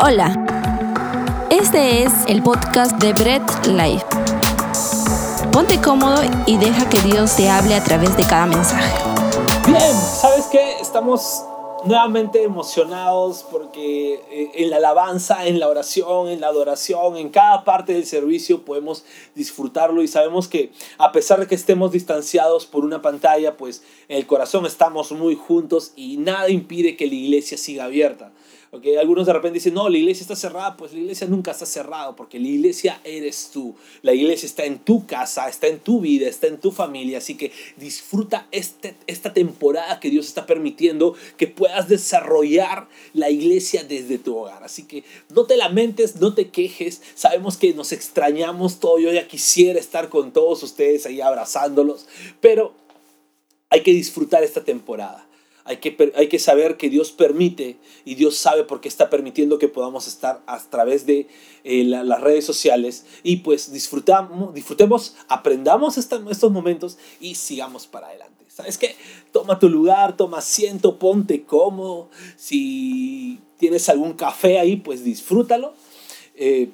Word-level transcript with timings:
Hola, 0.00 0.32
este 1.50 2.04
es 2.04 2.12
el 2.28 2.40
podcast 2.40 3.02
de 3.02 3.12
Bread 3.14 3.42
Life. 3.66 4.06
Ponte 5.50 5.80
cómodo 5.80 6.22
y 6.46 6.56
deja 6.56 6.88
que 6.88 7.00
Dios 7.00 7.34
te 7.34 7.50
hable 7.50 7.74
a 7.74 7.82
través 7.82 8.16
de 8.16 8.22
cada 8.22 8.46
mensaje. 8.46 8.96
Bien, 9.66 9.92
¿sabes 9.92 10.46
qué? 10.52 10.78
Estamos 10.80 11.42
nuevamente 11.84 12.44
emocionados 12.44 13.44
porque 13.50 14.22
eh, 14.30 14.50
en 14.54 14.70
la 14.70 14.76
alabanza, 14.76 15.46
en 15.46 15.58
la 15.58 15.68
oración, 15.68 16.28
en 16.28 16.40
la 16.42 16.46
adoración, 16.46 17.16
en 17.16 17.30
cada 17.30 17.64
parte 17.64 17.92
del 17.92 18.06
servicio 18.06 18.64
podemos 18.64 19.04
disfrutarlo 19.34 20.02
y 20.04 20.06
sabemos 20.06 20.46
que 20.46 20.70
a 20.98 21.10
pesar 21.10 21.40
de 21.40 21.48
que 21.48 21.56
estemos 21.56 21.90
distanciados 21.90 22.66
por 22.66 22.84
una 22.84 23.02
pantalla, 23.02 23.56
pues 23.56 23.82
en 24.08 24.18
el 24.18 24.28
corazón 24.28 24.64
estamos 24.64 25.10
muy 25.10 25.34
juntos 25.34 25.92
y 25.96 26.18
nada 26.18 26.50
impide 26.50 26.96
que 26.96 27.08
la 27.08 27.14
iglesia 27.14 27.58
siga 27.58 27.86
abierta. 27.86 28.30
Okay, 28.70 28.96
algunos 28.96 29.26
de 29.26 29.32
repente 29.32 29.54
dicen, 29.54 29.72
no, 29.72 29.88
la 29.88 29.96
iglesia 29.96 30.20
está 30.22 30.36
cerrada. 30.36 30.76
Pues 30.76 30.92
la 30.92 30.98
iglesia 30.98 31.26
nunca 31.26 31.52
está 31.52 31.64
cerrada 31.64 32.14
porque 32.14 32.38
la 32.38 32.48
iglesia 32.48 33.00
eres 33.02 33.50
tú. 33.50 33.74
La 34.02 34.12
iglesia 34.12 34.46
está 34.46 34.64
en 34.66 34.78
tu 34.78 35.06
casa, 35.06 35.48
está 35.48 35.68
en 35.68 35.78
tu 35.78 36.00
vida, 36.00 36.28
está 36.28 36.48
en 36.48 36.58
tu 36.58 36.70
familia. 36.70 37.18
Así 37.18 37.36
que 37.36 37.50
disfruta 37.76 38.46
este, 38.50 38.94
esta 39.06 39.32
temporada 39.32 40.00
que 40.00 40.10
Dios 40.10 40.26
está 40.26 40.44
permitiendo 40.44 41.14
que 41.38 41.46
puedas 41.46 41.88
desarrollar 41.88 42.88
la 43.14 43.30
iglesia 43.30 43.84
desde 43.84 44.18
tu 44.18 44.36
hogar. 44.36 44.62
Así 44.62 44.82
que 44.82 45.02
no 45.30 45.44
te 45.44 45.56
lamentes, 45.56 46.16
no 46.16 46.34
te 46.34 46.50
quejes. 46.50 47.00
Sabemos 47.14 47.56
que 47.56 47.72
nos 47.72 47.92
extrañamos 47.92 48.80
todo. 48.80 48.98
Yo 48.98 49.10
ya 49.12 49.26
quisiera 49.26 49.80
estar 49.80 50.10
con 50.10 50.32
todos 50.32 50.62
ustedes 50.62 51.06
ahí 51.06 51.22
abrazándolos. 51.22 52.06
Pero 52.42 52.74
hay 53.70 53.82
que 53.82 53.92
disfrutar 53.92 54.42
esta 54.42 54.62
temporada. 54.62 55.27
Hay 55.68 55.76
que, 55.76 56.12
hay 56.16 56.28
que 56.28 56.38
saber 56.38 56.78
que 56.78 56.88
Dios 56.88 57.12
permite 57.12 57.76
y 58.06 58.14
Dios 58.14 58.38
sabe 58.38 58.64
por 58.64 58.80
qué 58.80 58.88
está 58.88 59.10
permitiendo 59.10 59.58
que 59.58 59.68
podamos 59.68 60.08
estar 60.08 60.40
a 60.46 60.58
través 60.58 61.04
de 61.04 61.28
eh, 61.62 61.84
las 61.84 62.20
redes 62.22 62.46
sociales 62.46 63.04
y 63.22 63.36
pues 63.36 63.70
disfrutamos, 63.70 64.54
disfrutemos, 64.54 65.14
aprendamos 65.28 65.98
estos 65.98 66.50
momentos 66.50 66.96
y 67.20 67.34
sigamos 67.34 67.86
para 67.86 68.06
adelante. 68.06 68.46
¿Sabes 68.48 68.78
qué? 68.78 68.96
Toma 69.30 69.58
tu 69.58 69.68
lugar, 69.68 70.16
toma 70.16 70.38
asiento, 70.38 70.98
ponte 70.98 71.44
cómodo. 71.44 72.08
Si 72.36 73.38
tienes 73.58 73.88
algún 73.90 74.14
café 74.14 74.58
ahí, 74.58 74.76
pues 74.76 75.04
disfrútalo. 75.04 75.74
Eh, 76.34 76.70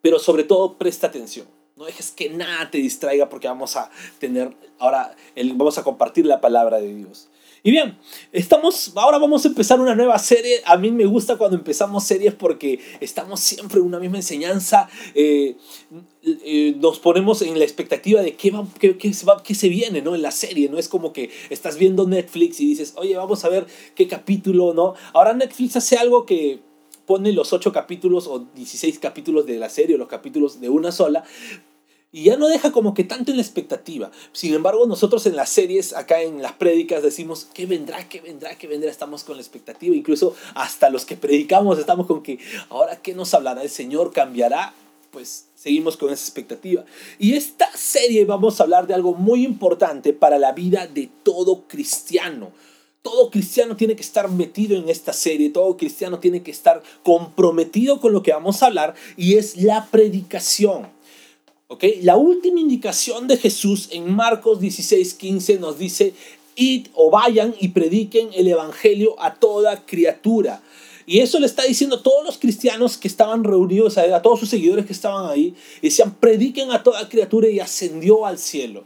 pero 0.00 0.20
sobre 0.20 0.44
todo 0.44 0.74
presta 0.74 1.08
atención. 1.08 1.48
No 1.74 1.84
dejes 1.84 2.12
que 2.12 2.30
nada 2.30 2.70
te 2.70 2.78
distraiga 2.78 3.28
porque 3.28 3.48
vamos 3.48 3.76
a 3.76 3.90
tener 4.20 4.54
ahora, 4.78 5.14
vamos 5.54 5.76
a 5.76 5.82
compartir 5.82 6.24
la 6.24 6.40
palabra 6.40 6.78
de 6.78 6.94
Dios. 6.94 7.28
Y 7.62 7.70
bien, 7.70 7.98
estamos, 8.32 8.92
ahora 8.94 9.18
vamos 9.18 9.44
a 9.44 9.48
empezar 9.48 9.80
una 9.80 9.94
nueva 9.94 10.18
serie. 10.18 10.60
A 10.64 10.76
mí 10.76 10.90
me 10.90 11.04
gusta 11.04 11.36
cuando 11.36 11.56
empezamos 11.56 12.04
series 12.04 12.34
porque 12.34 12.80
estamos 13.00 13.40
siempre 13.40 13.80
en 13.80 13.86
una 13.86 13.98
misma 13.98 14.18
enseñanza. 14.18 14.88
Eh, 15.14 15.56
eh, 16.22 16.74
nos 16.78 16.98
ponemos 16.98 17.42
en 17.42 17.58
la 17.58 17.64
expectativa 17.64 18.22
de 18.22 18.34
qué, 18.34 18.50
va, 18.50 18.66
qué, 18.78 18.96
qué, 18.96 19.12
se 19.12 19.26
va, 19.26 19.42
qué 19.42 19.54
se 19.54 19.68
viene 19.68 20.02
¿no? 20.02 20.14
en 20.14 20.22
la 20.22 20.30
serie. 20.30 20.68
No 20.68 20.78
es 20.78 20.88
como 20.88 21.12
que 21.12 21.30
estás 21.50 21.78
viendo 21.78 22.06
Netflix 22.06 22.60
y 22.60 22.66
dices, 22.66 22.94
oye, 22.96 23.16
vamos 23.16 23.44
a 23.44 23.48
ver 23.48 23.66
qué 23.94 24.06
capítulo, 24.06 24.74
¿no? 24.74 24.94
Ahora 25.12 25.34
Netflix 25.34 25.76
hace 25.76 25.96
algo 25.96 26.26
que 26.26 26.60
pone 27.06 27.32
los 27.32 27.52
8 27.52 27.72
capítulos 27.72 28.26
o 28.26 28.40
16 28.54 28.98
capítulos 28.98 29.46
de 29.46 29.56
la 29.56 29.70
serie 29.70 29.94
o 29.94 29.98
los 29.98 30.08
capítulos 30.08 30.60
de 30.60 30.68
una 30.68 30.92
sola, 30.92 31.24
y 32.16 32.22
ya 32.22 32.38
no 32.38 32.48
deja 32.48 32.72
como 32.72 32.94
que 32.94 33.04
tanto 33.04 33.30
en 33.30 33.36
la 33.36 33.42
expectativa. 33.42 34.10
Sin 34.32 34.54
embargo, 34.54 34.86
nosotros 34.86 35.26
en 35.26 35.36
las 35.36 35.50
series, 35.50 35.92
acá 35.92 36.22
en 36.22 36.40
las 36.40 36.54
prédicas, 36.54 37.02
decimos, 37.02 37.46
¿qué 37.52 37.66
vendrá? 37.66 38.08
¿Qué 38.08 38.22
vendrá? 38.22 38.56
¿Qué 38.56 38.66
vendrá? 38.66 38.90
Estamos 38.90 39.22
con 39.22 39.36
la 39.36 39.42
expectativa. 39.42 39.94
Incluso 39.94 40.34
hasta 40.54 40.88
los 40.88 41.04
que 41.04 41.18
predicamos 41.18 41.78
estamos 41.78 42.06
con 42.06 42.22
que, 42.22 42.38
ahora, 42.70 42.96
¿qué 43.02 43.12
nos 43.12 43.34
hablará 43.34 43.62
el 43.62 43.68
Señor? 43.68 44.14
¿Cambiará? 44.14 44.72
Pues 45.10 45.48
seguimos 45.56 45.98
con 45.98 46.10
esa 46.10 46.24
expectativa. 46.24 46.86
Y 47.18 47.34
esta 47.34 47.68
serie 47.76 48.24
vamos 48.24 48.60
a 48.60 48.62
hablar 48.62 48.86
de 48.86 48.94
algo 48.94 49.12
muy 49.12 49.44
importante 49.44 50.14
para 50.14 50.38
la 50.38 50.52
vida 50.52 50.86
de 50.86 51.10
todo 51.22 51.64
cristiano. 51.68 52.50
Todo 53.02 53.30
cristiano 53.30 53.76
tiene 53.76 53.94
que 53.94 54.02
estar 54.02 54.30
metido 54.30 54.74
en 54.78 54.88
esta 54.88 55.12
serie, 55.12 55.50
todo 55.50 55.76
cristiano 55.76 56.18
tiene 56.18 56.42
que 56.42 56.50
estar 56.50 56.82
comprometido 57.02 58.00
con 58.00 58.14
lo 58.14 58.22
que 58.22 58.32
vamos 58.32 58.62
a 58.62 58.66
hablar 58.68 58.94
y 59.18 59.34
es 59.36 59.58
la 59.58 59.84
predicación. 59.90 60.95
La 62.02 62.16
última 62.16 62.60
indicación 62.60 63.26
de 63.26 63.36
Jesús 63.36 63.88
en 63.90 64.14
Marcos 64.14 64.60
16, 64.60 65.14
15 65.14 65.58
nos 65.58 65.76
dice, 65.76 66.14
id 66.54 66.86
o 66.94 67.10
vayan 67.10 67.56
y 67.60 67.68
prediquen 67.68 68.28
el 68.34 68.46
Evangelio 68.46 69.20
a 69.20 69.34
toda 69.34 69.84
criatura. 69.84 70.62
Y 71.06 71.18
eso 71.20 71.40
le 71.40 71.46
está 71.46 71.64
diciendo 71.64 71.96
a 71.96 72.02
todos 72.04 72.24
los 72.24 72.38
cristianos 72.38 72.96
que 72.96 73.08
estaban 73.08 73.42
reunidos, 73.42 73.98
a 73.98 74.22
todos 74.22 74.38
sus 74.38 74.48
seguidores 74.48 74.86
que 74.86 74.92
estaban 74.92 75.28
ahí, 75.28 75.56
y 75.82 75.88
decían, 75.88 76.14
prediquen 76.14 76.70
a 76.70 76.84
toda 76.84 77.08
criatura 77.08 77.48
y 77.48 77.58
ascendió 77.58 78.26
al 78.26 78.38
cielo. 78.38 78.84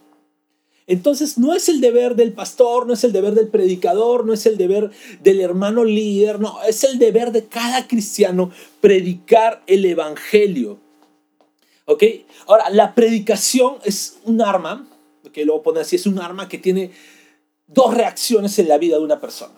Entonces 0.87 1.37
no 1.37 1.55
es 1.55 1.69
el 1.69 1.83
deber 1.83 2.17
del 2.17 2.33
pastor, 2.33 2.87
no 2.87 2.95
es 2.95 3.05
el 3.05 3.13
deber 3.13 3.35
del 3.35 3.49
predicador, 3.49 4.25
no 4.25 4.33
es 4.33 4.47
el 4.47 4.57
deber 4.57 4.91
del 5.23 5.41
hermano 5.41 5.85
líder, 5.85 6.41
no, 6.41 6.57
es 6.67 6.83
el 6.85 6.99
deber 6.99 7.31
de 7.31 7.45
cada 7.45 7.87
cristiano 7.87 8.51
predicar 8.81 9.63
el 9.67 9.85
Evangelio. 9.85 10.81
¿Ok? 11.87 12.05
Ahora, 12.47 12.71
la 12.71 12.95
predicación 12.95 13.79
es 13.85 14.19
un 14.25 14.41
arma, 14.41 14.87
que 15.33 15.45
luego 15.45 15.63
pone 15.63 15.81
así, 15.81 15.97
es 15.97 16.07
un 16.07 16.19
arma 16.19 16.49
que 16.49 16.59
tiene 16.59 16.93
dos 17.67 17.95
reacciones 17.95 18.59
en 18.59 18.69
la 18.69 18.79
vida 18.79 18.97
de 18.97 19.05
una 19.05 19.21
persona. 19.21 19.55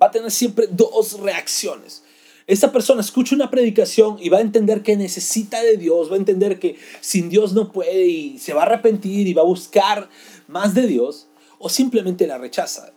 Va 0.00 0.08
a 0.08 0.10
tener 0.10 0.30
siempre 0.30 0.68
dos 0.70 1.20
reacciones. 1.20 2.02
Esta 2.46 2.72
persona 2.72 3.02
escucha 3.02 3.34
una 3.34 3.50
predicación 3.50 4.16
y 4.20 4.30
va 4.30 4.38
a 4.38 4.42
entender 4.42 4.82
que 4.82 4.96
necesita 4.96 5.62
de 5.62 5.76
Dios, 5.76 6.10
va 6.10 6.14
a 6.14 6.18
entender 6.18 6.58
que 6.58 6.76
sin 7.00 7.28
Dios 7.28 7.52
no 7.52 7.72
puede 7.72 8.06
y 8.06 8.38
se 8.38 8.54
va 8.54 8.62
a 8.62 8.66
arrepentir 8.66 9.26
y 9.26 9.34
va 9.34 9.42
a 9.42 9.44
buscar 9.44 10.08
más 10.46 10.74
de 10.74 10.86
Dios, 10.86 11.26
o 11.58 11.68
simplemente 11.68 12.26
la 12.26 12.38
rechaza. 12.38 12.92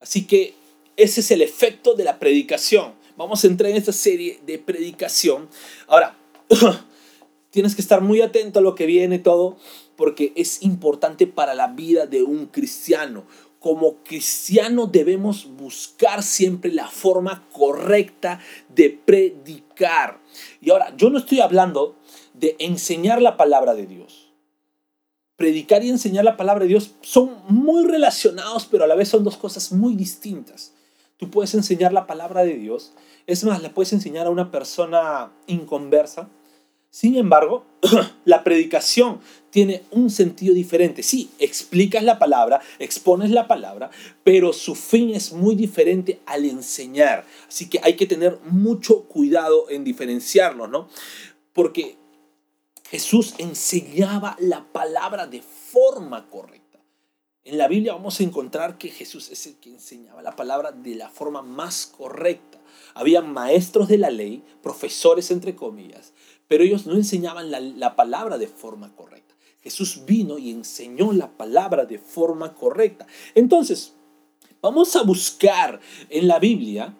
Así 0.00 0.26
que 0.26 0.54
ese 0.96 1.20
es 1.20 1.30
el 1.30 1.42
efecto 1.42 1.94
de 1.94 2.04
la 2.04 2.18
predicación. 2.18 2.92
Vamos 3.16 3.42
a 3.42 3.46
entrar 3.48 3.70
en 3.70 3.76
esta 3.76 3.92
serie 3.92 4.38
de 4.46 4.58
predicación. 4.58 5.48
Ahora, 5.88 6.16
tienes 7.50 7.74
que 7.74 7.82
estar 7.82 8.00
muy 8.00 8.20
atento 8.20 8.58
a 8.58 8.62
lo 8.62 8.74
que 8.74 8.86
viene 8.86 9.18
todo, 9.18 9.56
porque 9.96 10.32
es 10.36 10.62
importante 10.62 11.26
para 11.26 11.54
la 11.54 11.68
vida 11.68 12.06
de 12.06 12.22
un 12.22 12.46
cristiano. 12.46 13.24
Como 13.60 13.98
cristiano 14.04 14.86
debemos 14.86 15.46
buscar 15.56 16.22
siempre 16.22 16.72
la 16.72 16.88
forma 16.88 17.44
correcta 17.52 18.40
de 18.74 18.90
predicar. 18.90 20.20
Y 20.60 20.70
ahora, 20.70 20.94
yo 20.96 21.10
no 21.10 21.18
estoy 21.18 21.40
hablando 21.40 21.96
de 22.34 22.56
enseñar 22.58 23.22
la 23.22 23.36
palabra 23.36 23.74
de 23.74 23.86
Dios. 23.86 24.32
Predicar 25.36 25.82
y 25.82 25.90
enseñar 25.90 26.24
la 26.24 26.36
palabra 26.36 26.64
de 26.64 26.68
Dios 26.68 26.94
son 27.00 27.36
muy 27.48 27.84
relacionados, 27.84 28.66
pero 28.70 28.84
a 28.84 28.86
la 28.86 28.94
vez 28.94 29.08
son 29.08 29.24
dos 29.24 29.36
cosas 29.36 29.72
muy 29.72 29.94
distintas. 29.94 30.74
Tú 31.16 31.30
puedes 31.30 31.54
enseñar 31.54 31.92
la 31.92 32.06
palabra 32.06 32.44
de 32.44 32.54
Dios, 32.54 32.92
es 33.26 33.44
más, 33.44 33.62
la 33.62 33.70
puedes 33.72 33.92
enseñar 33.92 34.26
a 34.26 34.30
una 34.30 34.50
persona 34.50 35.32
inconversa, 35.46 36.28
sin 36.94 37.16
embargo, 37.16 37.64
la 38.24 38.44
predicación 38.44 39.18
tiene 39.50 39.82
un 39.90 40.10
sentido 40.10 40.54
diferente. 40.54 41.02
Sí, 41.02 41.28
explicas 41.40 42.04
la 42.04 42.20
palabra, 42.20 42.60
expones 42.78 43.32
la 43.32 43.48
palabra, 43.48 43.90
pero 44.22 44.52
su 44.52 44.76
fin 44.76 45.12
es 45.12 45.32
muy 45.32 45.56
diferente 45.56 46.20
al 46.24 46.44
enseñar. 46.44 47.26
Así 47.48 47.68
que 47.68 47.80
hay 47.82 47.94
que 47.94 48.06
tener 48.06 48.38
mucho 48.44 49.06
cuidado 49.06 49.68
en 49.70 49.82
diferenciarlo, 49.82 50.68
¿no? 50.68 50.88
Porque 51.52 51.96
Jesús 52.88 53.34
enseñaba 53.38 54.36
la 54.38 54.62
palabra 54.62 55.26
de 55.26 55.42
forma 55.42 56.30
correcta. 56.30 56.63
En 57.46 57.58
la 57.58 57.68
Biblia 57.68 57.92
vamos 57.92 58.18
a 58.18 58.22
encontrar 58.22 58.78
que 58.78 58.88
Jesús 58.88 59.28
es 59.30 59.46
el 59.46 59.56
que 59.56 59.68
enseñaba 59.68 60.22
la 60.22 60.34
palabra 60.34 60.72
de 60.72 60.94
la 60.94 61.10
forma 61.10 61.42
más 61.42 61.84
correcta. 61.84 62.58
Había 62.94 63.20
maestros 63.20 63.86
de 63.88 63.98
la 63.98 64.08
ley, 64.08 64.42
profesores 64.62 65.30
entre 65.30 65.54
comillas, 65.54 66.14
pero 66.48 66.64
ellos 66.64 66.86
no 66.86 66.94
enseñaban 66.94 67.50
la, 67.50 67.96
palabra 67.96 68.38
de 68.38 68.46
forma 68.46 68.96
correcta. 68.96 69.34
Jesús 69.62 70.06
vino 70.06 70.38
y 70.38 70.52
enseñó 70.52 71.12
la 71.12 71.36
palabra 71.36 71.84
de 71.84 71.98
forma 71.98 72.54
correcta. 72.54 73.06
Entonces, 73.34 73.92
vamos 74.62 74.96
a 74.96 75.02
buscar 75.02 75.80
en 76.08 76.28
la 76.28 76.38
Biblia 76.38 76.96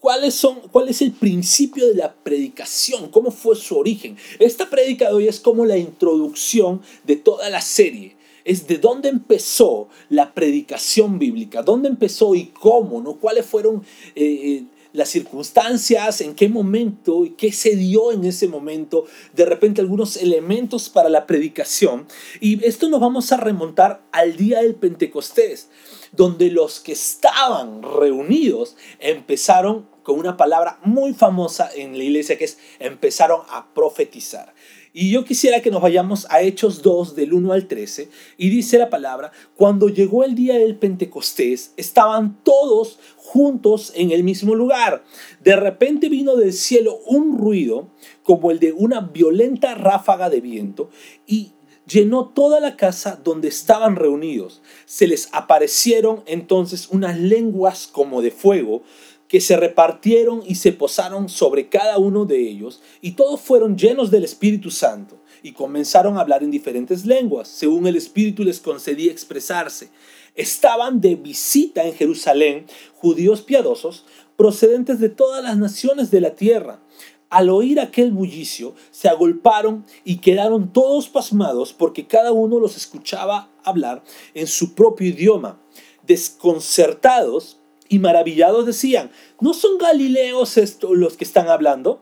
¿Cuáles 0.00 0.34
son, 0.34 0.60
¿Cuál 0.70 0.90
es 0.90 1.00
el 1.00 1.12
principio 1.12 1.86
de 1.86 1.94
la 1.94 2.12
predicación? 2.12 3.08
¿Cómo 3.10 3.30
fue 3.30 3.56
su 3.56 3.78
origen? 3.78 4.18
Esta 4.38 4.68
predica 4.68 5.08
de 5.08 5.14
hoy 5.14 5.28
es 5.28 5.40
como 5.40 5.64
la 5.64 5.78
introducción 5.78 6.82
de 7.04 7.16
toda 7.16 7.48
la 7.48 7.62
serie. 7.62 8.14
Es 8.44 8.66
de 8.66 8.78
dónde 8.78 9.08
empezó 9.08 9.88
la 10.08 10.34
predicación 10.34 11.18
bíblica, 11.18 11.62
dónde 11.62 11.88
empezó 11.88 12.34
y 12.34 12.46
cómo, 12.46 13.00
¿no? 13.00 13.14
¿Cuáles 13.16 13.46
fueron 13.46 13.82
eh, 14.14 14.24
eh, 14.24 14.64
las 14.94 15.08
circunstancias, 15.08 16.20
en 16.20 16.34
qué 16.36 16.48
momento 16.48 17.24
y 17.26 17.30
qué 17.30 17.50
se 17.52 17.74
dio 17.74 18.12
en 18.12 18.24
ese 18.24 18.46
momento, 18.46 19.06
de 19.32 19.44
repente 19.44 19.80
algunos 19.80 20.16
elementos 20.16 20.88
para 20.88 21.08
la 21.08 21.26
predicación. 21.26 22.06
Y 22.40 22.64
esto 22.64 22.88
nos 22.88 23.00
vamos 23.00 23.32
a 23.32 23.36
remontar 23.36 24.04
al 24.12 24.36
día 24.36 24.62
del 24.62 24.76
Pentecostés, 24.76 25.68
donde 26.12 26.48
los 26.48 26.78
que 26.78 26.92
estaban 26.92 27.82
reunidos 27.82 28.76
empezaron 29.00 29.88
con 30.04 30.16
una 30.16 30.36
palabra 30.36 30.78
muy 30.84 31.12
famosa 31.12 31.68
en 31.74 31.98
la 31.98 32.04
iglesia 32.04 32.38
que 32.38 32.44
es 32.44 32.58
empezaron 32.78 33.40
a 33.48 33.74
profetizar. 33.74 34.54
Y 34.96 35.10
yo 35.10 35.24
quisiera 35.24 35.60
que 35.60 35.72
nos 35.72 35.82
vayamos 35.82 36.24
a 36.30 36.40
Hechos 36.42 36.80
2 36.80 37.16
del 37.16 37.34
1 37.34 37.52
al 37.52 37.66
13 37.66 38.08
y 38.38 38.48
dice 38.48 38.78
la 38.78 38.90
palabra, 38.90 39.32
cuando 39.56 39.88
llegó 39.88 40.22
el 40.22 40.36
día 40.36 40.56
del 40.56 40.76
Pentecostés, 40.76 41.72
estaban 41.76 42.38
todos 42.44 43.00
juntos 43.16 43.92
en 43.96 44.12
el 44.12 44.22
mismo 44.22 44.54
lugar. 44.54 45.02
De 45.42 45.56
repente 45.56 46.08
vino 46.08 46.36
del 46.36 46.52
cielo 46.52 47.00
un 47.06 47.36
ruido 47.36 47.88
como 48.22 48.52
el 48.52 48.60
de 48.60 48.72
una 48.72 49.00
violenta 49.00 49.74
ráfaga 49.74 50.30
de 50.30 50.40
viento 50.40 50.90
y 51.26 51.54
llenó 51.88 52.28
toda 52.28 52.60
la 52.60 52.76
casa 52.76 53.20
donde 53.22 53.48
estaban 53.48 53.96
reunidos. 53.96 54.62
Se 54.86 55.08
les 55.08 55.28
aparecieron 55.32 56.22
entonces 56.26 56.86
unas 56.88 57.18
lenguas 57.18 57.88
como 57.88 58.22
de 58.22 58.30
fuego 58.30 58.84
que 59.34 59.40
se 59.40 59.56
repartieron 59.56 60.44
y 60.46 60.54
se 60.54 60.70
posaron 60.70 61.28
sobre 61.28 61.68
cada 61.68 61.98
uno 61.98 62.24
de 62.24 62.38
ellos, 62.38 62.80
y 63.00 63.16
todos 63.16 63.40
fueron 63.40 63.76
llenos 63.76 64.12
del 64.12 64.22
Espíritu 64.22 64.70
Santo, 64.70 65.16
y 65.42 65.54
comenzaron 65.54 66.16
a 66.16 66.20
hablar 66.20 66.44
en 66.44 66.52
diferentes 66.52 67.04
lenguas, 67.04 67.48
según 67.48 67.88
el 67.88 67.96
Espíritu 67.96 68.44
les 68.44 68.60
concedía 68.60 69.10
expresarse. 69.10 69.90
Estaban 70.36 71.00
de 71.00 71.16
visita 71.16 71.82
en 71.82 71.94
Jerusalén 71.94 72.66
judíos 72.94 73.42
piadosos 73.42 74.04
procedentes 74.36 75.00
de 75.00 75.08
todas 75.08 75.42
las 75.42 75.56
naciones 75.56 76.12
de 76.12 76.20
la 76.20 76.36
tierra. 76.36 76.80
Al 77.28 77.50
oír 77.50 77.80
aquel 77.80 78.12
bullicio, 78.12 78.76
se 78.92 79.08
agolparon 79.08 79.84
y 80.04 80.18
quedaron 80.18 80.72
todos 80.72 81.08
pasmados 81.08 81.72
porque 81.72 82.06
cada 82.06 82.30
uno 82.30 82.60
los 82.60 82.76
escuchaba 82.76 83.50
hablar 83.64 84.04
en 84.34 84.46
su 84.46 84.76
propio 84.76 85.08
idioma. 85.08 85.60
Desconcertados 86.06 87.58
y 87.88 87.98
maravillados 87.98 88.66
decían, 88.66 89.10
¿no 89.40 89.54
son 89.54 89.78
galileos 89.78 90.56
estos 90.56 90.96
los 90.96 91.16
que 91.16 91.24
están 91.24 91.48
hablando? 91.48 92.00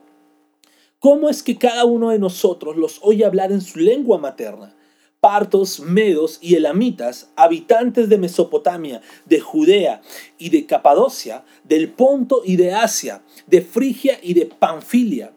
¿Cómo 0.99 1.29
es 1.29 1.43
que 1.43 1.59
cada 1.59 1.85
uno 1.85 2.11
de 2.11 2.19
nosotros 2.19 2.77
los 2.77 3.01
oye 3.03 3.25
hablar 3.25 3.53
en 3.53 3.61
su 3.61 3.79
lengua 3.79 4.19
materna? 4.19 4.75
partos, 5.23 5.79
medos 5.79 6.39
y 6.41 6.57
elamitas, 6.57 7.31
habitantes 7.37 8.09
de 8.09 8.19
Mesopotamia, 8.19 9.03
de 9.25 9.39
Judea 9.39 10.03
y 10.37 10.51
de 10.51 10.67
Capadocia, 10.67 11.45
del 11.63 11.91
Ponto 11.91 12.43
y 12.45 12.57
de 12.57 12.73
Asia, 12.73 13.23
de 13.47 13.63
Frigia 13.63 14.19
y 14.21 14.35
de 14.35 14.47
Panfilia, 14.47 15.33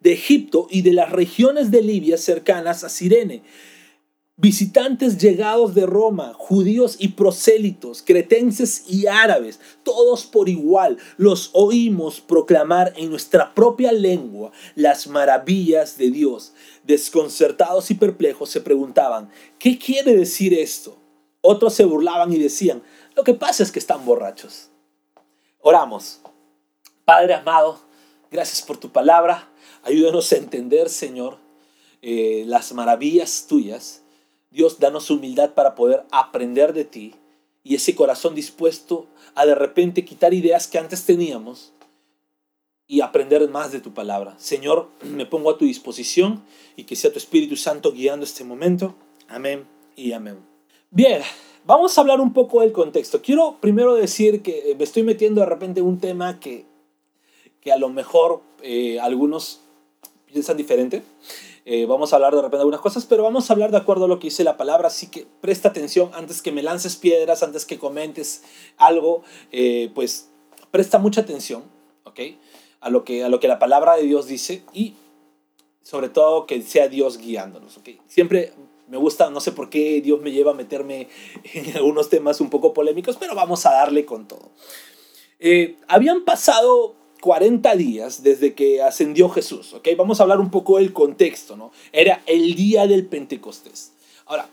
de 0.00 0.14
Egipto 0.14 0.66
y 0.70 0.80
de 0.80 0.94
las 0.94 1.12
regiones 1.12 1.70
de 1.70 1.82
Libia 1.82 2.16
cercanas 2.16 2.84
a 2.84 2.88
Sirene, 2.88 3.42
visitantes 4.38 5.18
llegados 5.18 5.74
de 5.74 5.84
Roma, 5.84 6.32
judíos 6.32 6.96
y 7.00 7.08
prosélitos, 7.08 8.02
cretenses 8.02 8.84
y 8.88 9.08
árabes, 9.08 9.58
todos 9.82 10.26
por 10.26 10.48
igual, 10.48 10.96
los 11.16 11.50
oímos 11.54 12.20
proclamar 12.20 12.92
en 12.96 13.10
nuestra 13.10 13.52
propia 13.52 13.90
lengua 13.90 14.52
las 14.76 15.08
maravillas 15.08 15.98
de 15.98 16.12
Dios. 16.12 16.54
Desconcertados 16.84 17.90
y 17.90 17.94
perplejos 17.94 18.48
se 18.48 18.60
preguntaban, 18.60 19.28
¿qué 19.58 19.76
quiere 19.76 20.14
decir 20.14 20.54
esto? 20.54 20.96
Otros 21.40 21.74
se 21.74 21.84
burlaban 21.84 22.32
y 22.32 22.38
decían, 22.38 22.82
lo 23.16 23.24
que 23.24 23.34
pasa 23.34 23.64
es 23.64 23.72
que 23.72 23.80
están 23.80 24.04
borrachos. 24.06 24.70
Oramos. 25.60 26.20
Padre 27.04 27.34
amado, 27.34 27.80
gracias 28.30 28.62
por 28.62 28.76
tu 28.76 28.90
palabra. 28.90 29.48
Ayúdanos 29.82 30.32
a 30.32 30.36
entender, 30.36 30.88
Señor, 30.90 31.38
eh, 32.02 32.44
las 32.46 32.72
maravillas 32.72 33.46
tuyas 33.48 34.02
Dios, 34.50 34.78
danos 34.78 35.10
humildad 35.10 35.54
para 35.54 35.74
poder 35.74 36.04
aprender 36.10 36.72
de 36.72 36.84
ti 36.84 37.14
y 37.62 37.74
ese 37.74 37.94
corazón 37.94 38.34
dispuesto 38.34 39.06
a 39.34 39.44
de 39.44 39.54
repente 39.54 40.04
quitar 40.04 40.32
ideas 40.32 40.66
que 40.66 40.78
antes 40.78 41.04
teníamos 41.04 41.72
y 42.86 43.02
aprender 43.02 43.46
más 43.50 43.70
de 43.70 43.80
tu 43.80 43.92
palabra. 43.92 44.34
Señor, 44.38 44.88
me 45.02 45.26
pongo 45.26 45.50
a 45.50 45.58
tu 45.58 45.66
disposición 45.66 46.42
y 46.76 46.84
que 46.84 46.96
sea 46.96 47.12
tu 47.12 47.18
Espíritu 47.18 47.56
Santo 47.56 47.92
guiando 47.92 48.24
este 48.24 48.44
momento. 48.44 48.94
Amén 49.28 49.66
y 49.94 50.12
amén. 50.12 50.38
Bien, 50.90 51.20
vamos 51.66 51.96
a 51.96 52.00
hablar 52.00 52.20
un 52.20 52.32
poco 52.32 52.62
del 52.62 52.72
contexto. 52.72 53.20
Quiero 53.20 53.58
primero 53.60 53.94
decir 53.94 54.40
que 54.40 54.74
me 54.78 54.84
estoy 54.84 55.02
metiendo 55.02 55.42
de 55.42 55.46
repente 55.46 55.80
en 55.80 55.86
un 55.86 56.00
tema 56.00 56.40
que, 56.40 56.64
que 57.60 57.70
a 57.70 57.76
lo 57.76 57.90
mejor 57.90 58.40
eh, 58.62 58.98
algunos 58.98 59.60
piensan 60.24 60.56
diferente. 60.56 61.02
Eh, 61.70 61.84
vamos 61.84 62.14
a 62.14 62.16
hablar 62.16 62.34
de 62.34 62.40
repente 62.40 62.60
algunas 62.60 62.80
cosas, 62.80 63.04
pero 63.04 63.22
vamos 63.22 63.50
a 63.50 63.52
hablar 63.52 63.70
de 63.70 63.76
acuerdo 63.76 64.06
a 64.06 64.08
lo 64.08 64.18
que 64.18 64.28
dice 64.28 64.42
la 64.42 64.56
palabra, 64.56 64.88
así 64.88 65.08
que 65.08 65.26
presta 65.42 65.68
atención 65.68 66.10
antes 66.14 66.40
que 66.40 66.50
me 66.50 66.62
lances 66.62 66.96
piedras, 66.96 67.42
antes 67.42 67.66
que 67.66 67.78
comentes 67.78 68.42
algo, 68.78 69.22
eh, 69.52 69.90
pues 69.94 70.30
presta 70.70 70.98
mucha 70.98 71.20
atención, 71.20 71.64
¿ok? 72.04 72.20
A 72.80 72.88
lo, 72.88 73.04
que, 73.04 73.22
a 73.22 73.28
lo 73.28 73.38
que 73.38 73.48
la 73.48 73.58
palabra 73.58 73.96
de 73.96 74.04
Dios 74.04 74.26
dice 74.26 74.62
y 74.72 74.94
sobre 75.82 76.08
todo 76.08 76.46
que 76.46 76.62
sea 76.62 76.88
Dios 76.88 77.18
guiándonos, 77.18 77.76
¿ok? 77.76 77.90
Siempre 78.06 78.54
me 78.86 78.96
gusta, 78.96 79.28
no 79.28 79.40
sé 79.40 79.52
por 79.52 79.68
qué 79.68 80.00
Dios 80.00 80.22
me 80.22 80.32
lleva 80.32 80.52
a 80.52 80.54
meterme 80.54 81.08
en 81.52 81.76
algunos 81.76 82.08
temas 82.08 82.40
un 82.40 82.48
poco 82.48 82.72
polémicos, 82.72 83.18
pero 83.18 83.34
vamos 83.34 83.66
a 83.66 83.72
darle 83.72 84.06
con 84.06 84.26
todo. 84.26 84.52
Eh, 85.38 85.76
habían 85.86 86.24
pasado 86.24 86.94
40 87.20 87.74
días 87.76 88.22
desde 88.22 88.54
que 88.54 88.82
ascendió 88.82 89.28
Jesús, 89.28 89.72
¿ok? 89.72 89.88
Vamos 89.96 90.20
a 90.20 90.22
hablar 90.22 90.40
un 90.40 90.50
poco 90.50 90.78
del 90.78 90.92
contexto, 90.92 91.56
¿no? 91.56 91.72
Era 91.92 92.22
el 92.26 92.54
día 92.54 92.86
del 92.86 93.06
Pentecostés. 93.06 93.92
Ahora, 94.26 94.48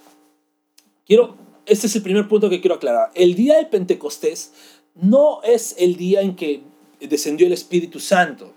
quiero, 1.06 1.36
este 1.66 1.88
es 1.88 1.96
el 1.96 2.02
primer 2.02 2.28
punto 2.28 2.50
que 2.50 2.62
quiero 2.62 2.76
aclarar. 2.76 3.12
El 3.14 3.36
día 3.36 3.58
del 3.58 3.68
Pentecostés 3.68 4.54
no 4.96 5.42
es 5.44 5.76
el 5.78 5.96
día 5.96 6.22
en 6.22 6.36
que 6.36 6.62
descendió 7.00 7.48
el 7.48 7.54
Espíritu 7.54 8.00
Santo, 8.00 8.54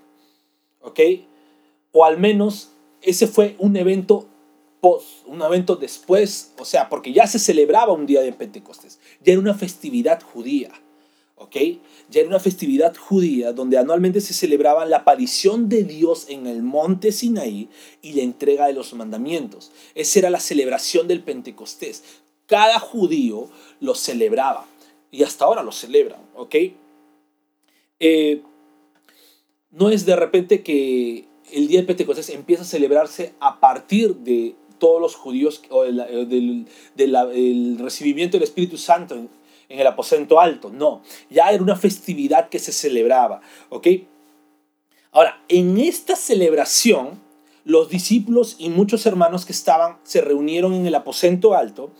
¿ok? 0.80 1.00
O 1.92 2.04
al 2.04 2.18
menos 2.18 2.70
ese 3.02 3.26
fue 3.26 3.56
un 3.58 3.76
evento 3.76 4.26
post, 4.80 5.26
un 5.26 5.42
evento 5.42 5.76
después, 5.76 6.52
o 6.58 6.64
sea, 6.64 6.88
porque 6.88 7.12
ya 7.12 7.26
se 7.26 7.38
celebraba 7.38 7.92
un 7.92 8.06
día 8.06 8.20
de 8.20 8.32
Pentecostés, 8.32 9.00
ya 9.22 9.32
era 9.32 9.40
una 9.40 9.54
festividad 9.54 10.22
judía. 10.22 10.70
¿Ok? 11.38 11.56
Ya 12.10 12.20
era 12.20 12.28
una 12.28 12.40
festividad 12.40 12.96
judía 12.96 13.52
donde 13.52 13.78
anualmente 13.78 14.20
se 14.20 14.34
celebraba 14.34 14.86
la 14.86 14.98
aparición 14.98 15.68
de 15.68 15.84
Dios 15.84 16.26
en 16.28 16.46
el 16.46 16.62
monte 16.62 17.12
Sinaí 17.12 17.68
y 18.02 18.12
la 18.12 18.22
entrega 18.22 18.66
de 18.66 18.72
los 18.72 18.92
mandamientos. 18.94 19.70
Esa 19.94 20.18
era 20.20 20.30
la 20.30 20.40
celebración 20.40 21.08
del 21.08 21.22
Pentecostés. 21.22 22.02
Cada 22.46 22.78
judío 22.78 23.48
lo 23.80 23.94
celebraba 23.94 24.66
y 25.10 25.22
hasta 25.22 25.44
ahora 25.44 25.62
lo 25.62 25.72
celebran, 25.72 26.20
¿ok? 26.34 26.54
Eh, 28.00 28.42
no 29.70 29.90
es 29.90 30.06
de 30.06 30.16
repente 30.16 30.62
que 30.62 31.26
el 31.52 31.68
día 31.68 31.78
del 31.78 31.86
Pentecostés 31.86 32.30
empieza 32.30 32.62
a 32.62 32.66
celebrarse 32.66 33.34
a 33.40 33.60
partir 33.60 34.16
de 34.16 34.54
todos 34.78 35.00
los 35.00 35.16
judíos 35.16 35.62
o 35.70 35.82
del, 35.82 36.66
del 36.94 37.78
recibimiento 37.78 38.36
del 38.36 38.44
Espíritu 38.44 38.78
Santo 38.78 39.28
el 39.68 39.86
aposento 39.86 40.40
alto, 40.40 40.70
no, 40.70 41.02
ya 41.28 41.50
era 41.50 41.62
una 41.62 41.76
festividad 41.76 42.48
que 42.48 42.58
se 42.58 42.72
celebraba, 42.72 43.40
¿ok? 43.68 43.86
Ahora, 45.12 45.42
en 45.48 45.78
esta 45.78 46.16
celebración, 46.16 47.20
los 47.64 47.90
discípulos 47.90 48.56
y 48.58 48.70
muchos 48.70 49.04
hermanos 49.04 49.44
que 49.44 49.52
estaban 49.52 49.98
se 50.02 50.20
reunieron 50.20 50.72
en 50.74 50.86
el 50.86 50.94
aposento 50.94 51.54
alto 51.54 51.92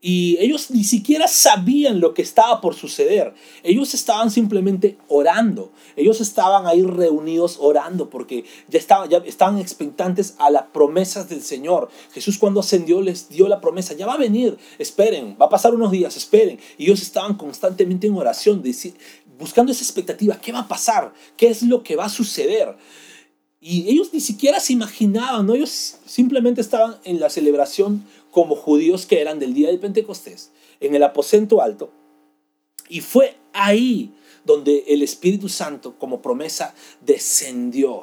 y 0.00 0.36
ellos 0.38 0.70
ni 0.70 0.84
siquiera 0.84 1.26
sabían 1.26 1.98
lo 1.98 2.14
que 2.14 2.22
estaba 2.22 2.60
por 2.60 2.76
suceder. 2.76 3.34
Ellos 3.64 3.94
estaban 3.94 4.30
simplemente 4.30 4.96
orando. 5.08 5.72
Ellos 5.96 6.20
estaban 6.20 6.68
ahí 6.68 6.82
reunidos 6.82 7.56
orando 7.60 8.08
porque 8.08 8.44
ya 8.68 8.78
estaban, 8.78 9.10
ya 9.10 9.18
estaban 9.18 9.58
expectantes 9.58 10.36
a 10.38 10.50
las 10.50 10.64
promesas 10.72 11.28
del 11.28 11.42
Señor. 11.42 11.88
Jesús 12.12 12.38
cuando 12.38 12.60
ascendió 12.60 13.02
les 13.02 13.28
dio 13.28 13.48
la 13.48 13.60
promesa, 13.60 13.94
ya 13.94 14.06
va 14.06 14.14
a 14.14 14.18
venir, 14.18 14.56
esperen, 14.78 15.36
va 15.40 15.46
a 15.46 15.50
pasar 15.50 15.74
unos 15.74 15.90
días, 15.90 16.16
esperen. 16.16 16.60
Y 16.76 16.84
ellos 16.84 17.02
estaban 17.02 17.34
constantemente 17.34 18.06
en 18.06 18.14
oración, 18.14 18.62
buscando 19.36 19.72
esa 19.72 19.82
expectativa, 19.82 20.40
¿qué 20.40 20.52
va 20.52 20.60
a 20.60 20.68
pasar? 20.68 21.12
¿Qué 21.36 21.48
es 21.48 21.62
lo 21.62 21.82
que 21.82 21.96
va 21.96 22.04
a 22.04 22.08
suceder? 22.08 22.76
Y 23.60 23.88
ellos 23.88 24.10
ni 24.12 24.20
siquiera 24.20 24.60
se 24.60 24.72
imaginaban, 24.72 25.44
¿no? 25.46 25.54
ellos 25.54 25.96
simplemente 26.06 26.60
estaban 26.60 26.96
en 27.02 27.18
la 27.18 27.28
celebración 27.28 28.04
como 28.30 28.54
judíos 28.56 29.06
que 29.06 29.20
eran 29.20 29.38
del 29.38 29.54
día 29.54 29.68
del 29.68 29.78
Pentecostés, 29.78 30.52
en 30.80 30.94
el 30.94 31.02
aposento 31.02 31.60
alto. 31.60 31.90
Y 32.88 33.00
fue 33.00 33.36
ahí 33.52 34.12
donde 34.44 34.84
el 34.88 35.02
Espíritu 35.02 35.48
Santo, 35.48 35.94
como 35.98 36.22
promesa, 36.22 36.74
descendió. 37.00 38.02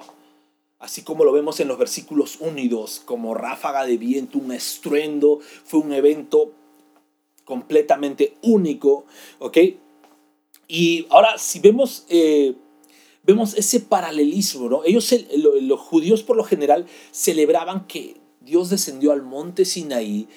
Así 0.79 1.01
como 1.01 1.24
lo 1.24 1.32
vemos 1.32 1.60
en 1.60 1.67
los 1.67 1.77
versículos 1.77 2.38
1 2.39 2.60
y 2.60 2.67
2, 2.67 3.01
como 3.05 3.34
ráfaga 3.34 3.86
de 3.86 3.98
viento, 3.98 4.38
un 4.38 4.51
estruendo, 4.51 5.39
fue 5.63 5.79
un 5.79 5.94
evento 5.94 6.51
completamente 7.46 8.36
único, 8.41 9.05
¿ok? 9.39 9.58
Y 10.67 11.08
ahora, 11.10 11.38
si 11.38 11.60
vemos, 11.60 12.05
eh, 12.10 12.53
vemos 13.24 13.55
ese 13.55 13.79
paralelismo, 13.79 14.70
¿no? 14.70 14.84
Ellos, 14.84 15.13
los 15.62 15.79
judíos 15.79 16.24
por 16.24 16.36
lo 16.36 16.44
general, 16.44 16.86
celebraban 17.12 17.88
que 17.88 18.17
Dios 18.45 18.69
descendió 18.69 19.11
al 19.11 19.23
monte 19.23 19.65
Sinaí 19.65 20.27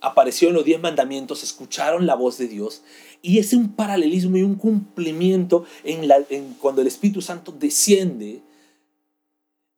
apareció 0.00 0.48
en 0.48 0.54
los 0.54 0.64
diez 0.64 0.80
mandamientos, 0.80 1.42
escucharon 1.42 2.06
la 2.06 2.14
voz 2.14 2.38
de 2.38 2.48
Dios. 2.48 2.82
Y 3.22 3.38
es 3.38 3.52
un 3.52 3.72
paralelismo 3.74 4.36
y 4.36 4.42
un 4.42 4.56
cumplimiento 4.56 5.64
en, 5.84 6.06
la, 6.06 6.22
en 6.30 6.54
cuando 6.60 6.80
el 6.80 6.86
Espíritu 6.86 7.22
Santo 7.22 7.52
desciende 7.52 8.42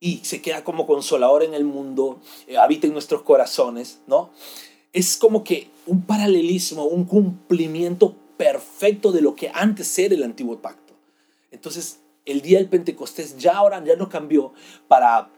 y 0.00 0.18
se 0.18 0.42
queda 0.42 0.64
como 0.64 0.87
consolador 0.87 1.42
en 1.42 1.54
el 1.54 1.64
mundo, 1.64 2.21
eh, 2.47 2.57
habita 2.57 2.87
en 2.87 2.92
nuestros 2.92 3.23
corazones, 3.23 3.99
¿no? 4.07 4.30
Es 4.92 5.16
como 5.16 5.42
que 5.42 5.71
un 5.87 6.02
paralelismo, 6.02 6.85
un 6.85 7.04
cumplimiento 7.04 8.14
perfecto 8.37 9.12
de 9.12 9.23
lo 9.23 9.35
que 9.35 9.50
antes 9.52 9.99
era 9.99 10.14
el 10.14 10.23
antiguo 10.23 10.61
pacto. 10.61 10.95
Entonces, 11.50 11.99
el 12.25 12.42
día 12.42 12.59
del 12.59 12.68
Pentecostés 12.68 13.38
ya 13.38 13.57
ahora 13.57 13.83
ya 13.85 13.97
no 13.97 14.09
cambió 14.09 14.52
para, 14.87 15.30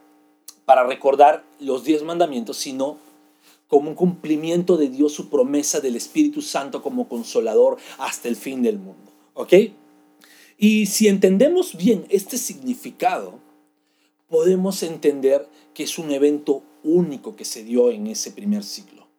para 0.71 0.85
recordar 0.85 1.43
los 1.59 1.83
diez 1.83 2.01
mandamientos, 2.01 2.55
sino 2.55 2.97
como 3.67 3.89
un 3.89 3.95
cumplimiento 3.95 4.77
de 4.77 4.87
Dios 4.87 5.11
su 5.11 5.27
promesa 5.27 5.81
del 5.81 5.97
Espíritu 5.97 6.41
Santo 6.41 6.81
como 6.81 7.09
consolador 7.09 7.77
hasta 7.97 8.29
el 8.29 8.37
fin 8.37 8.63
del 8.63 8.79
mundo. 8.79 9.11
¿Ok? 9.33 9.53
Y 10.57 10.85
si 10.85 11.09
entendemos 11.09 11.75
bien 11.75 12.05
este 12.07 12.37
significado, 12.37 13.37
podemos 14.29 14.81
entender 14.81 15.45
que 15.73 15.83
es 15.83 15.99
un 15.99 16.09
evento 16.09 16.63
único 16.85 17.35
que 17.35 17.43
se 17.43 17.65
dio 17.65 17.91
en 17.91 18.07
ese 18.07 18.31
primer 18.31 18.63
siglo. 18.63 19.09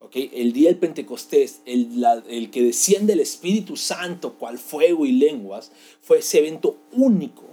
¿Ok? 0.00 0.16
El 0.34 0.52
día 0.52 0.68
del 0.68 0.76
Pentecostés, 0.76 1.62
el, 1.64 2.04
el 2.28 2.50
que 2.50 2.62
desciende 2.62 3.14
el 3.14 3.20
Espíritu 3.20 3.78
Santo, 3.78 4.34
cual 4.34 4.58
fuego 4.58 5.06
y 5.06 5.12
lenguas, 5.12 5.72
fue 6.02 6.18
ese 6.18 6.40
evento 6.40 6.76
único 6.92 7.51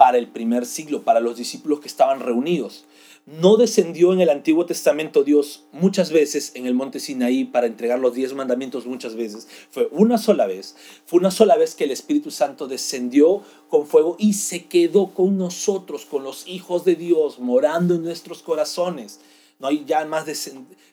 para 0.00 0.16
el 0.16 0.28
primer 0.28 0.64
siglo, 0.64 1.02
para 1.02 1.20
los 1.20 1.36
discípulos 1.36 1.80
que 1.80 1.88
estaban 1.88 2.20
reunidos 2.20 2.86
no 3.26 3.56
descendió 3.56 4.12
en 4.12 4.20
el 4.20 4.30
Antiguo 4.30 4.66
Testamento 4.66 5.22
Dios 5.22 5.64
muchas 5.72 6.10
veces 6.10 6.52
en 6.54 6.66
el 6.66 6.74
monte 6.74 6.98
Sinaí 7.00 7.44
para 7.44 7.66
entregar 7.66 7.98
los 7.98 8.14
diez 8.14 8.32
mandamientos 8.32 8.86
muchas 8.86 9.14
veces. 9.14 9.46
Fue 9.70 9.88
una 9.92 10.18
sola 10.18 10.46
vez. 10.46 10.74
Fue 11.06 11.20
una 11.20 11.30
sola 11.30 11.56
vez 11.56 11.74
que 11.74 11.84
el 11.84 11.90
Espíritu 11.90 12.30
Santo 12.30 12.66
descendió 12.66 13.42
con 13.68 13.86
fuego 13.86 14.16
y 14.18 14.32
se 14.32 14.64
quedó 14.64 15.08
con 15.08 15.38
nosotros, 15.38 16.06
con 16.06 16.24
los 16.24 16.48
hijos 16.48 16.84
de 16.84 16.96
Dios, 16.96 17.38
morando 17.38 17.94
en 17.94 18.02
nuestros 18.02 18.42
corazones. 18.42 19.20
No 19.58 19.68
hay 19.68 19.84
ya 19.84 20.04
más 20.06 20.26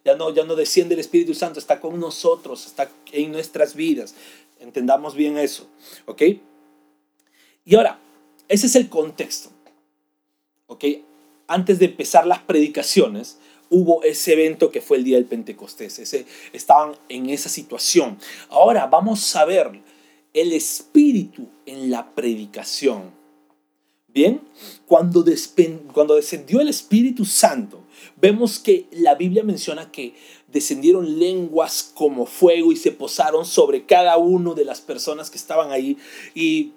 ya 0.03 0.15
no, 0.15 0.33
ya 0.33 0.43
no 0.43 0.55
desciende 0.55 0.93
el 0.93 0.99
Espíritu 0.99 1.33
Santo, 1.33 1.59
está 1.59 1.79
con 1.79 1.99
nosotros, 1.99 2.67
está 2.67 2.91
en 3.13 3.31
nuestras 3.31 3.73
vidas. 3.73 4.13
Entendamos 4.59 5.15
bien 5.15 5.37
eso, 5.37 5.67
¿ok? 6.05 6.21
Y 7.65 7.75
ahora, 7.75 7.99
ese 8.47 8.67
es 8.67 8.75
el 8.75 8.89
contexto, 8.89 9.49
¿ok? 10.67 10.85
antes 11.47 11.79
de 11.79 11.85
empezar 11.85 12.27
las 12.27 12.39
predicaciones, 12.39 13.39
hubo 13.69 14.03
ese 14.03 14.33
evento 14.33 14.69
que 14.69 14.81
fue 14.81 14.97
el 14.97 15.03
día 15.03 15.17
del 15.17 15.25
Pentecostés. 15.25 15.99
Ese, 15.99 16.25
estaban 16.53 16.93
en 17.09 17.29
esa 17.29 17.49
situación. 17.49 18.17
Ahora 18.49 18.87
vamos 18.87 19.35
a 19.35 19.45
ver 19.45 19.81
el 20.33 20.53
espíritu 20.53 21.47
en 21.65 21.89
la 21.89 22.13
predicación. 22.13 23.15
Bien, 24.07 24.41
cuando, 24.87 25.23
cuando 25.93 26.15
descendió 26.15 26.59
el 26.59 26.69
Espíritu 26.69 27.23
Santo, 27.23 27.83
vemos 28.15 28.57
que 28.57 28.87
la 28.91 29.13
Biblia 29.13 29.43
menciona 29.43 29.91
que 29.91 30.15
descendieron 30.47 31.19
lenguas 31.19 31.91
como 31.93 32.25
fuego 32.25 32.71
y 32.71 32.77
se 32.77 32.91
posaron 32.91 33.45
sobre 33.45 33.85
cada 33.85 34.17
uno 34.17 34.55
de 34.55 34.65
las 34.65 34.81
personas 34.81 35.29
que 35.29 35.37
estaban 35.37 35.71
ahí. 35.71 35.97
Y 36.33 36.73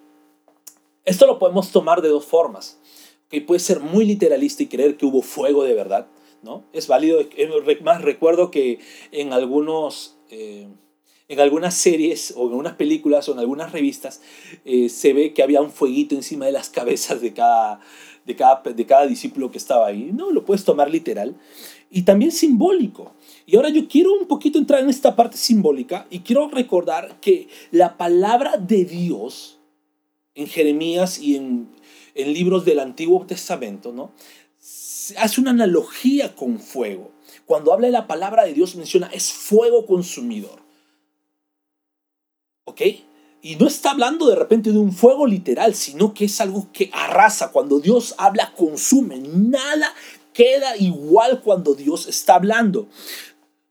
esto 1.04 1.26
lo 1.26 1.38
podemos 1.38 1.70
tomar 1.72 2.02
de 2.02 2.08
dos 2.08 2.26
formas 2.26 2.78
que 3.30 3.40
puede 3.40 3.60
ser 3.60 3.80
muy 3.80 4.04
literalista 4.04 4.62
y 4.62 4.66
creer 4.66 4.96
que 4.96 5.06
hubo 5.06 5.22
fuego 5.22 5.62
de 5.62 5.74
verdad, 5.74 6.08
¿no? 6.42 6.64
Es 6.72 6.88
válido, 6.88 7.20
más 7.82 8.02
recuerdo 8.02 8.50
que 8.50 8.80
en 9.12 9.32
algunos... 9.32 10.18
Eh, 10.30 10.68
en 11.28 11.38
algunas 11.38 11.74
series 11.74 12.34
o 12.36 12.42
en 12.42 12.48
algunas 12.48 12.74
películas 12.74 13.28
o 13.28 13.32
en 13.32 13.38
algunas 13.38 13.70
revistas 13.70 14.20
eh, 14.64 14.88
se 14.88 15.12
ve 15.12 15.32
que 15.32 15.44
había 15.44 15.62
un 15.62 15.70
fueguito 15.70 16.16
encima 16.16 16.46
de 16.46 16.50
las 16.50 16.68
cabezas 16.70 17.20
de 17.20 17.32
cada, 17.32 17.78
de, 18.26 18.34
cada, 18.34 18.60
de 18.64 18.84
cada 18.84 19.06
discípulo 19.06 19.48
que 19.52 19.58
estaba 19.58 19.86
ahí. 19.86 20.10
No, 20.12 20.32
lo 20.32 20.44
puedes 20.44 20.64
tomar 20.64 20.90
literal. 20.90 21.36
Y 21.88 22.02
también 22.02 22.32
simbólico. 22.32 23.14
Y 23.46 23.54
ahora 23.54 23.68
yo 23.68 23.86
quiero 23.86 24.12
un 24.12 24.26
poquito 24.26 24.58
entrar 24.58 24.80
en 24.80 24.90
esta 24.90 25.14
parte 25.14 25.36
simbólica 25.36 26.08
y 26.10 26.20
quiero 26.20 26.48
recordar 26.48 27.20
que 27.20 27.46
la 27.70 27.96
palabra 27.96 28.56
de 28.56 28.84
Dios 28.84 29.59
en 30.34 30.46
Jeremías 30.46 31.18
y 31.18 31.36
en 31.36 31.80
en 32.14 32.32
libros 32.32 32.64
del 32.64 32.80
Antiguo 32.80 33.24
Testamento, 33.26 33.92
¿no? 33.92 34.12
Hace 35.16 35.40
una 35.40 35.50
analogía 35.50 36.34
con 36.34 36.60
fuego. 36.60 37.10
Cuando 37.46 37.72
habla 37.72 37.88
la 37.88 38.06
palabra 38.06 38.44
de 38.44 38.54
Dios 38.54 38.76
menciona 38.76 39.08
es 39.08 39.32
fuego 39.32 39.86
consumidor. 39.86 40.60
¿Ok? 42.64 42.82
Y 43.42 43.56
no 43.56 43.66
está 43.66 43.92
hablando 43.92 44.28
de 44.28 44.36
repente 44.36 44.70
de 44.70 44.78
un 44.78 44.92
fuego 44.92 45.26
literal, 45.26 45.74
sino 45.74 46.14
que 46.14 46.26
es 46.26 46.40
algo 46.40 46.68
que 46.72 46.90
arrasa. 46.92 47.50
Cuando 47.50 47.80
Dios 47.80 48.14
habla, 48.18 48.52
consume. 48.54 49.18
Nada 49.18 49.92
queda 50.32 50.76
igual 50.76 51.40
cuando 51.40 51.74
Dios 51.74 52.06
está 52.06 52.34
hablando. 52.34 52.88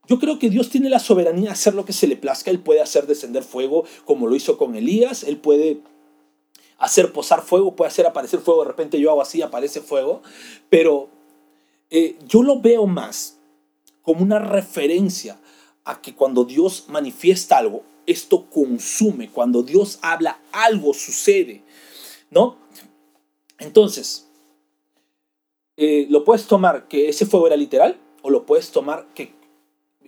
Yo 0.07 0.19
creo 0.19 0.39
que 0.39 0.49
Dios 0.49 0.69
tiene 0.69 0.89
la 0.89 0.99
soberanía 0.99 1.45
de 1.45 1.51
hacer 1.51 1.75
lo 1.75 1.85
que 1.85 1.93
se 1.93 2.07
le 2.07 2.17
plazca. 2.17 2.49
Él 2.49 2.59
puede 2.59 2.81
hacer 2.81 3.05
descender 3.05 3.43
fuego 3.43 3.85
como 4.05 4.27
lo 4.27 4.35
hizo 4.35 4.57
con 4.57 4.75
Elías. 4.75 5.23
Él 5.23 5.37
puede 5.37 5.83
hacer 6.79 7.11
posar 7.11 7.43
fuego, 7.43 7.75
puede 7.75 7.89
hacer 7.89 8.07
aparecer 8.07 8.39
fuego, 8.39 8.63
de 8.63 8.69
repente 8.69 8.99
yo 8.99 9.11
hago 9.11 9.21
así, 9.21 9.41
aparece 9.41 9.81
fuego, 9.81 10.21
pero 10.69 11.09
eh, 11.89 12.17
yo 12.27 12.41
lo 12.41 12.59
veo 12.61 12.87
más 12.87 13.37
como 14.01 14.23
una 14.23 14.39
referencia 14.39 15.39
a 15.83 16.01
que 16.01 16.15
cuando 16.15 16.45
Dios 16.45 16.85
manifiesta 16.87 17.57
algo, 17.57 17.83
esto 18.05 18.49
consume, 18.49 19.29
cuando 19.29 19.61
Dios 19.61 19.99
habla, 20.01 20.39
algo 20.51 20.93
sucede, 20.93 21.63
¿no? 22.31 22.57
Entonces, 23.59 24.27
eh, 25.77 26.07
lo 26.09 26.23
puedes 26.23 26.47
tomar 26.47 26.87
que 26.87 27.09
ese 27.09 27.25
fuego 27.25 27.47
era 27.47 27.55
literal 27.55 27.99
o 28.21 28.29
lo 28.29 28.45
puedes 28.45 28.71
tomar 28.71 29.07
que 29.13 29.33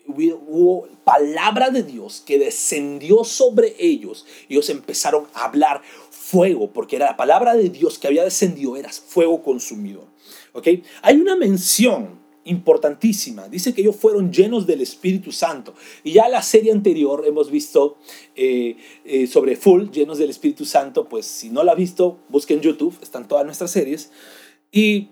hubo 0.07 0.87
palabra 1.03 1.69
de 1.69 1.83
Dios 1.83 2.23
que 2.25 2.39
descendió 2.39 3.23
sobre 3.23 3.75
ellos 3.79 4.25
y 4.47 4.53
ellos 4.53 4.69
empezaron 4.69 5.27
a 5.33 5.45
hablar 5.45 5.81
fuego, 6.09 6.71
porque 6.71 6.95
era 6.95 7.07
la 7.07 7.17
palabra 7.17 7.55
de 7.55 7.69
Dios 7.69 7.99
que 7.99 8.07
había 8.07 8.23
descendido, 8.23 8.77
era 8.77 8.89
fuego 8.89 9.43
consumidor. 9.43 10.05
¿ok? 10.53 10.67
Hay 11.01 11.17
una 11.17 11.35
mención 11.35 12.21
importantísima. 12.43 13.47
Dice 13.47 13.73
que 13.73 13.81
ellos 13.81 13.95
fueron 13.95 14.31
llenos 14.31 14.65
del 14.65 14.81
Espíritu 14.81 15.31
Santo. 15.31 15.75
Y 16.03 16.13
ya 16.13 16.27
la 16.29 16.41
serie 16.41 16.71
anterior 16.71 17.23
hemos 17.27 17.51
visto 17.51 17.97
eh, 18.35 18.77
eh, 19.05 19.27
sobre 19.27 19.55
Full, 19.55 19.89
llenos 19.91 20.17
del 20.17 20.29
Espíritu 20.29 20.65
Santo. 20.65 21.07
Pues 21.07 21.25
si 21.25 21.49
no 21.49 21.63
la 21.63 21.73
ha 21.73 21.75
visto, 21.75 22.19
busquen 22.29 22.61
YouTube, 22.61 22.97
están 23.01 23.27
todas 23.27 23.45
nuestras 23.45 23.71
series. 23.71 24.11
¿Y 24.71 25.09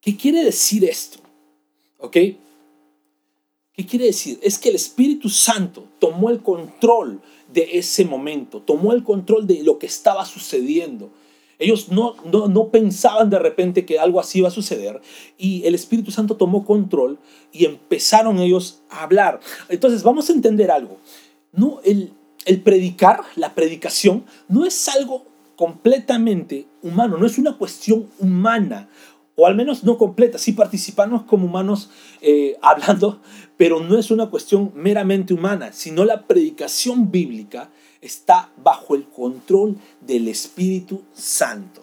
qué 0.00 0.16
quiere 0.16 0.44
decir 0.44 0.84
esto? 0.84 1.18
¿Ok? 1.98 2.16
¿Qué 3.76 3.84
quiere 3.84 4.06
decir? 4.06 4.38
Es 4.42 4.58
que 4.58 4.70
el 4.70 4.74
Espíritu 4.74 5.28
Santo 5.28 5.84
tomó 5.98 6.30
el 6.30 6.40
control 6.42 7.20
de 7.52 7.78
ese 7.78 8.06
momento, 8.06 8.62
tomó 8.62 8.94
el 8.94 9.04
control 9.04 9.46
de 9.46 9.62
lo 9.62 9.78
que 9.78 9.84
estaba 9.84 10.24
sucediendo. 10.24 11.10
Ellos 11.58 11.90
no, 11.90 12.16
no, 12.24 12.68
pensaban 12.68 13.28
de 13.28 13.38
repente 13.38 13.84
que 13.84 13.98
algo 13.98 14.18
así 14.18 14.38
iba 14.38 14.48
a 14.48 14.50
suceder 14.50 15.00
y 15.36 15.66
el 15.66 15.74
Espíritu 15.74 16.10
Santo 16.10 16.36
tomó 16.36 16.64
control 16.64 17.18
y 17.52 17.66
empezaron 17.66 18.38
ellos 18.38 18.80
a 18.88 19.02
hablar. 19.02 19.40
Entonces 19.68 20.02
vamos 20.02 20.30
a 20.30 20.32
entender 20.32 20.70
algo. 20.70 20.96
No, 21.52 21.80
el, 21.84 22.12
el 22.46 22.62
predicar, 22.62 23.24
la 23.36 23.54
predicación, 23.54 24.24
no 24.48 24.64
es 24.64 24.88
algo 24.88 25.26
completamente 25.54 26.66
humano, 26.82 27.18
no 27.18 27.26
es 27.26 27.36
una 27.36 27.56
cuestión 27.56 28.08
humana 28.18 28.88
o 29.36 29.46
al 29.46 29.54
menos 29.54 29.84
no 29.84 29.98
completa, 29.98 30.38
sí 30.38 30.52
participamos 30.52 31.22
como 31.22 31.46
humanos 31.46 31.90
eh, 32.20 32.56
hablando, 32.62 33.20
pero 33.56 33.80
no 33.80 33.98
es 33.98 34.10
una 34.10 34.28
cuestión 34.28 34.72
meramente 34.74 35.32
humana, 35.32 35.72
sino 35.72 36.04
la 36.04 36.26
predicación 36.26 37.10
bíblica 37.10 37.70
está 38.00 38.52
bajo 38.56 38.94
el 38.94 39.08
control 39.08 39.76
del 40.00 40.28
Espíritu 40.28 41.02
Santo. 41.14 41.82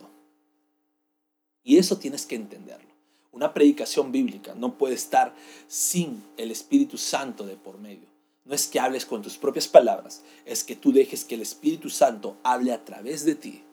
Y 1.64 1.78
eso 1.78 1.98
tienes 1.98 2.26
que 2.26 2.36
entenderlo. 2.36 2.90
Una 3.32 3.54
predicación 3.54 4.12
bíblica 4.12 4.54
no 4.54 4.78
puede 4.78 4.94
estar 4.94 5.34
sin 5.68 6.24
el 6.38 6.52
Espíritu 6.52 6.98
Santo 6.98 7.46
de 7.46 7.56
por 7.56 7.80
medio. 7.80 8.08
No 8.46 8.54
es 8.54 8.68
que 8.68 8.80
hables 8.80 9.06
con 9.06 9.22
tus 9.22 9.38
propias 9.38 9.68
palabras, 9.68 10.22
es 10.46 10.64
que 10.64 10.76
tú 10.76 10.92
dejes 10.92 11.24
que 11.24 11.36
el 11.36 11.42
Espíritu 11.42 11.90
Santo 11.90 12.38
hable 12.44 12.74
a 12.74 12.84
través 12.84 13.26
de 13.26 13.36
ti, 13.36 13.64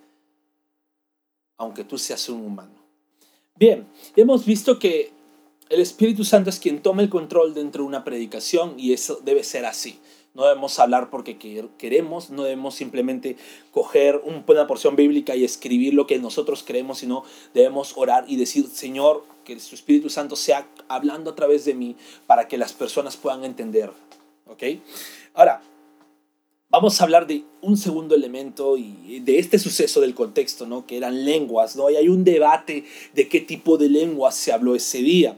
aunque 1.59 1.85
tú 1.85 1.99
seas 1.99 2.29
un 2.29 2.43
humano. 2.43 2.81
Bien, 3.57 3.87
hemos 4.17 4.47
visto 4.47 4.79
que 4.79 5.13
el 5.71 5.81
Espíritu 5.81 6.25
Santo 6.25 6.51
es 6.51 6.59
quien 6.59 6.83
toma 6.83 7.03
el 7.03 7.09
control 7.09 7.55
dentro 7.55 7.85
de 7.85 7.89
una 7.89 8.05
predicación 8.05 8.75
y 8.77 8.93
eso 8.93 9.21
debe 9.25 9.45
ser 9.45 9.65
así. 9.65 10.01
No 10.35 10.45
debemos 10.45 10.79
hablar 10.79 11.11
porque 11.11 11.39
queremos, 11.79 12.31
no 12.31 12.43
debemos 12.43 12.75
simplemente 12.75 13.37
coger 13.71 14.21
una 14.25 14.67
porción 14.67 14.97
bíblica 14.97 15.35
y 15.35 15.45
escribir 15.45 15.95
lo 15.95 16.07
que 16.07 16.19
nosotros 16.19 16.65
creemos, 16.65 16.99
sino 16.99 17.25
debemos 17.55 17.97
orar 17.97 18.25
y 18.29 18.37
decir, 18.37 18.67
Señor, 18.67 19.25
que 19.45 19.59
su 19.61 19.77
Espíritu 19.77 20.11
Santo 20.11 20.37
sea 20.37 20.69
hablando 20.89 21.31
a 21.31 21.35
través 21.37 21.65
de 21.65 21.75
mí 21.75 21.97
para 22.27 22.49
que 22.49 22.59
las 22.59 22.73
personas 22.73 23.17
puedan 23.17 23.45
entender. 23.45 23.91
¿Ok? 24.47 24.63
Ahora, 25.35 25.63
vamos 26.69 27.01
a 27.01 27.05
hablar 27.05 27.29
de 27.29 27.45
un 27.61 27.77
segundo 27.77 28.17
elemento 28.17 28.77
y 28.77 29.21
de 29.21 29.39
este 29.39 29.59
suceso 29.59 30.01
del 30.01 30.15
contexto, 30.15 30.67
¿no? 30.67 30.85
Que 30.87 30.97
eran 30.97 31.25
lenguas, 31.25 31.77
¿no? 31.77 31.91
Y 31.91 31.97
hay 31.97 32.09
un 32.09 32.25
debate 32.25 32.85
de 33.15 33.29
qué 33.29 33.41
tipo 33.41 33.79
de 33.79 33.89
lenguas 33.89 34.35
se 34.35 34.53
habló 34.53 34.75
ese 34.75 34.99
día. 34.99 35.37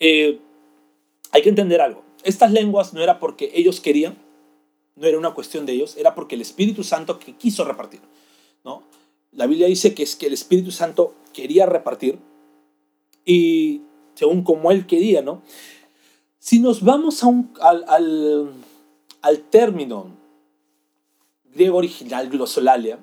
Eh, 0.00 0.40
hay 1.32 1.42
que 1.42 1.48
entender 1.48 1.80
algo. 1.80 2.02
Estas 2.24 2.52
lenguas 2.52 2.94
no 2.94 3.02
era 3.02 3.18
porque 3.18 3.50
ellos 3.54 3.80
querían, 3.80 4.16
no 4.96 5.06
era 5.06 5.18
una 5.18 5.34
cuestión 5.34 5.66
de 5.66 5.72
ellos, 5.72 5.96
era 5.96 6.14
porque 6.14 6.34
el 6.34 6.40
Espíritu 6.40 6.82
Santo 6.84 7.18
que 7.18 7.34
quiso 7.34 7.64
repartir. 7.64 8.00
¿no? 8.64 8.82
La 9.32 9.46
Biblia 9.46 9.66
dice 9.66 9.94
que 9.94 10.02
es 10.02 10.16
que 10.16 10.26
el 10.26 10.32
Espíritu 10.32 10.70
Santo 10.70 11.14
quería 11.32 11.66
repartir 11.66 12.18
y 13.24 13.82
según 14.14 14.42
como 14.42 14.70
él 14.72 14.86
quería, 14.86 15.22
¿no? 15.22 15.42
Si 16.38 16.58
nos 16.58 16.82
vamos 16.82 17.22
a 17.22 17.26
un, 17.26 17.52
al, 17.60 17.84
al, 17.88 18.52
al 19.20 19.40
término 19.42 20.16
griego 21.52 21.76
original, 21.76 22.28
glosolalia, 22.30 22.98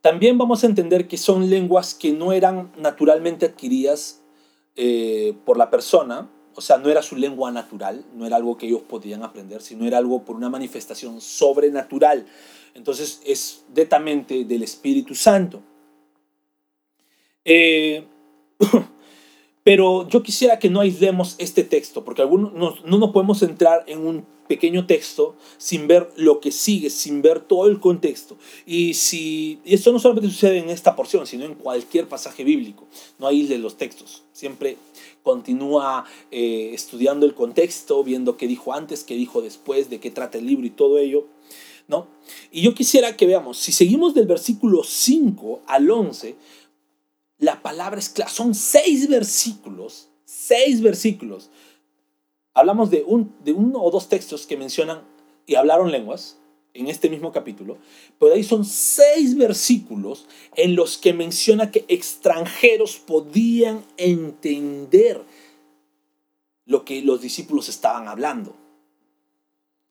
también 0.00 0.38
vamos 0.38 0.62
a 0.62 0.68
entender 0.68 1.08
que 1.08 1.18
son 1.18 1.50
lenguas 1.50 1.94
que 1.94 2.12
no 2.12 2.32
eran 2.32 2.72
naturalmente 2.78 3.46
adquiridas 3.46 4.22
eh, 4.80 5.34
por 5.44 5.58
la 5.58 5.70
persona, 5.70 6.30
o 6.54 6.60
sea, 6.60 6.78
no 6.78 6.88
era 6.88 7.02
su 7.02 7.16
lengua 7.16 7.50
natural, 7.50 8.04
no 8.14 8.24
era 8.26 8.36
algo 8.36 8.56
que 8.56 8.66
ellos 8.66 8.82
podían 8.82 9.24
aprender, 9.24 9.60
sino 9.60 9.84
era 9.84 9.98
algo 9.98 10.24
por 10.24 10.36
una 10.36 10.48
manifestación 10.48 11.20
sobrenatural. 11.20 12.24
Entonces 12.74 13.20
es 13.26 13.64
netamente 13.74 14.44
del 14.44 14.62
Espíritu 14.62 15.16
Santo. 15.16 15.60
Eh, 17.44 18.06
pero 19.68 20.08
yo 20.08 20.22
quisiera 20.22 20.58
que 20.58 20.70
no 20.70 20.80
aislemos 20.80 21.34
este 21.36 21.62
texto, 21.62 22.02
porque 22.02 22.22
algunos 22.22 22.54
no, 22.54 22.76
no 22.86 22.96
nos 22.96 23.10
podemos 23.10 23.42
entrar 23.42 23.84
en 23.86 23.98
un 23.98 24.24
pequeño 24.46 24.86
texto 24.86 25.36
sin 25.58 25.86
ver 25.86 26.08
lo 26.16 26.40
que 26.40 26.52
sigue, 26.52 26.88
sin 26.88 27.20
ver 27.20 27.40
todo 27.40 27.66
el 27.66 27.78
contexto. 27.78 28.38
Y, 28.64 28.94
si, 28.94 29.60
y 29.66 29.74
esto 29.74 29.92
no 29.92 29.98
solamente 29.98 30.30
sucede 30.30 30.56
en 30.56 30.70
esta 30.70 30.96
porción, 30.96 31.26
sino 31.26 31.44
en 31.44 31.54
cualquier 31.54 32.08
pasaje 32.08 32.44
bíblico. 32.44 32.86
No 33.18 33.26
aísle 33.26 33.58
los 33.58 33.76
textos. 33.76 34.22
Siempre 34.32 34.78
continúa 35.22 36.06
eh, 36.30 36.70
estudiando 36.72 37.26
el 37.26 37.34
contexto, 37.34 38.02
viendo 38.02 38.38
qué 38.38 38.46
dijo 38.46 38.72
antes, 38.72 39.04
qué 39.04 39.16
dijo 39.16 39.42
después, 39.42 39.90
de 39.90 40.00
qué 40.00 40.10
trata 40.10 40.38
el 40.38 40.46
libro 40.46 40.64
y 40.66 40.70
todo 40.70 40.96
ello. 40.96 41.26
¿no? 41.88 42.06
Y 42.50 42.62
yo 42.62 42.72
quisiera 42.74 43.18
que 43.18 43.26
veamos, 43.26 43.58
si 43.58 43.72
seguimos 43.72 44.14
del 44.14 44.26
versículo 44.26 44.82
5 44.82 45.60
al 45.66 45.90
11, 45.90 46.36
la 47.38 47.62
palabra 47.62 47.98
es 47.98 48.08
clara, 48.08 48.30
son 48.30 48.54
seis 48.54 49.08
versículos, 49.08 50.08
seis 50.24 50.80
versículos. 50.80 51.50
Hablamos 52.54 52.90
de, 52.90 53.04
un, 53.06 53.34
de 53.44 53.52
uno 53.52 53.82
o 53.82 53.90
dos 53.90 54.08
textos 54.08 54.46
que 54.46 54.56
mencionan 54.56 55.02
y 55.46 55.54
hablaron 55.54 55.92
lenguas, 55.92 56.38
en 56.78 56.86
este 56.86 57.10
mismo 57.10 57.32
capítulo, 57.32 57.78
pero 58.18 58.34
ahí 58.34 58.44
son 58.44 58.64
seis 58.64 59.36
versículos 59.36 60.26
en 60.54 60.76
los 60.76 60.96
que 60.96 61.12
menciona 61.12 61.70
que 61.70 61.84
extranjeros 61.88 62.96
podían 62.98 63.84
entender 63.96 65.22
lo 66.66 66.84
que 66.84 67.02
los 67.02 67.20
discípulos 67.20 67.68
estaban 67.68 68.06
hablando. 68.06 68.54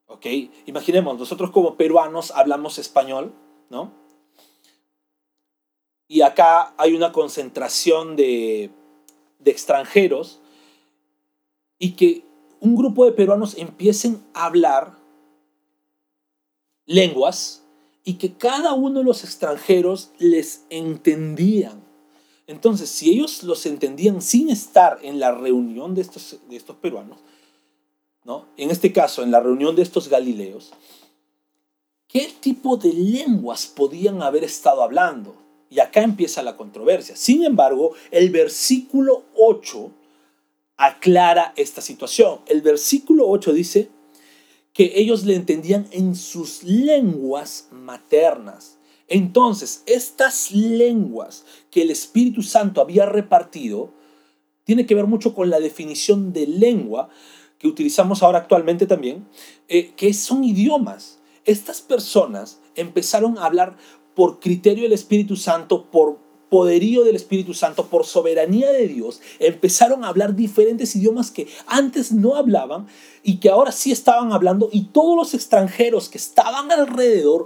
¿Ok? 0.08 0.26
Imaginemos, 0.66 1.20
nosotros 1.20 1.52
como 1.52 1.76
peruanos 1.76 2.32
hablamos 2.32 2.80
español, 2.80 3.34
¿no? 3.70 3.92
Y 6.08 6.22
acá 6.22 6.74
hay 6.78 6.96
una 6.96 7.12
concentración 7.12 8.16
de, 8.16 8.72
de 9.40 9.52
extranjeros 9.52 10.40
y 11.80 11.92
que 11.92 12.24
un 12.60 12.76
grupo 12.76 13.06
de 13.06 13.12
peruanos 13.12 13.58
empiecen 13.58 14.24
a 14.34 14.46
hablar 14.46 14.98
lenguas 16.86 17.64
y 18.04 18.16
que 18.16 18.34
cada 18.34 18.74
uno 18.74 19.00
de 19.00 19.06
los 19.06 19.24
extranjeros 19.24 20.12
les 20.18 20.64
entendían. 20.70 21.84
Entonces, 22.48 22.90
si 22.90 23.12
ellos 23.12 23.44
los 23.44 23.66
entendían 23.66 24.22
sin 24.22 24.50
estar 24.50 25.00
en 25.02 25.20
la 25.20 25.34
reunión 25.34 25.94
de 25.94 26.02
estos, 26.02 26.40
de 26.50 26.56
estos 26.56 26.78
peruanos, 26.78 27.20
¿no? 28.24 28.46
en 28.56 28.72
este 28.72 28.94
caso, 28.94 29.24
en 29.24 29.32
la 29.32 29.42
reunión 29.42 29.76
de 29.76 29.82
estos 29.82 30.08
galileos, 30.08 30.72
¿qué 32.08 32.32
tipo 32.40 32.78
de 32.78 32.94
lenguas 32.94 33.68
podían 33.68 34.22
haber 34.22 34.46
estado 34.46 34.82
hablando? 34.82 35.36
Y 35.70 35.80
acá 35.80 36.02
empieza 36.02 36.44
la 36.44 36.56
controversia. 36.56 37.16
Sin 37.16 37.44
embargo, 37.44 37.94
el 38.12 38.30
versículo 38.30 39.26
8 39.36 39.92
aclara 40.78 41.54
esta 41.56 41.82
situación. 41.82 42.40
El 42.48 42.62
versículo 42.62 43.28
8 43.28 43.54
dice, 43.54 43.90
que 44.78 44.94
ellos 44.94 45.26
le 45.26 45.34
entendían 45.34 45.88
en 45.90 46.14
sus 46.14 46.64
lenguas 46.64 47.68
maternas. 47.72 48.78
Entonces, 49.08 49.82
estas 49.88 50.52
lenguas 50.52 51.46
que 51.72 51.82
el 51.82 51.90
Espíritu 51.90 52.44
Santo 52.44 52.80
había 52.80 53.08
repartido, 53.08 53.92
tiene 54.66 54.86
que 54.86 54.94
ver 54.94 55.08
mucho 55.08 55.34
con 55.34 55.50
la 55.50 55.60
definición 55.60 56.32
de 56.32 56.46
lengua 56.46 57.10
que 57.58 57.68
utilizamos 57.68 58.22
ahora 58.22 58.38
actualmente 58.38 58.86
también, 58.86 59.28
eh, 59.68 59.94
que 59.96 60.14
son 60.14 60.44
idiomas. 60.44 61.18
Estas 61.44 61.82
personas 61.82 62.60
empezaron 62.76 63.40
a 63.40 63.46
hablar 63.46 63.78
por 64.18 64.40
criterio 64.40 64.86
del 64.86 64.94
Espíritu 64.94 65.36
Santo, 65.36 65.86
por 65.92 66.18
poderío 66.50 67.04
del 67.04 67.16
Espíritu 67.16 67.54
Santo, 67.54 67.86
por 67.86 68.04
soberanía 68.04 68.72
de 68.72 68.88
Dios, 68.88 69.22
empezaron 69.38 70.04
a 70.04 70.08
hablar 70.08 70.36
diferentes 70.36 70.96
idiomas 70.96 71.30
que 71.30 71.48
antes 71.68 72.12
no 72.12 72.36
hablaban 72.36 72.88
y 73.22 73.38
que 73.38 73.52
ahora 73.52 73.72
sí 73.72 73.92
estaban 73.92 74.32
hablando 74.32 74.70
y 74.72 74.86
todos 74.86 75.16
los 75.16 75.36
extranjeros 75.36 76.10
que 76.10 76.18
estaban 76.18 76.72
alrededor 76.72 77.46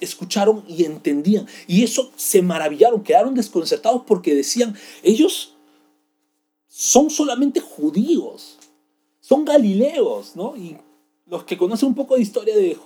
escucharon 0.00 0.64
y 0.66 0.84
entendían. 0.84 1.46
Y 1.68 1.84
eso 1.84 2.10
se 2.16 2.42
maravillaron, 2.42 3.04
quedaron 3.04 3.36
desconcertados 3.36 4.02
porque 4.04 4.34
decían, 4.34 4.74
ellos 5.04 5.54
son 6.66 7.10
solamente 7.10 7.60
judíos, 7.60 8.58
son 9.20 9.44
galileos, 9.44 10.34
¿no? 10.34 10.54
Los 11.32 11.44
que 11.44 11.56
conocen 11.56 11.88
un 11.88 11.94
poco 11.94 12.16
de 12.16 12.20
historia 12.20 12.54
de, 12.54 12.76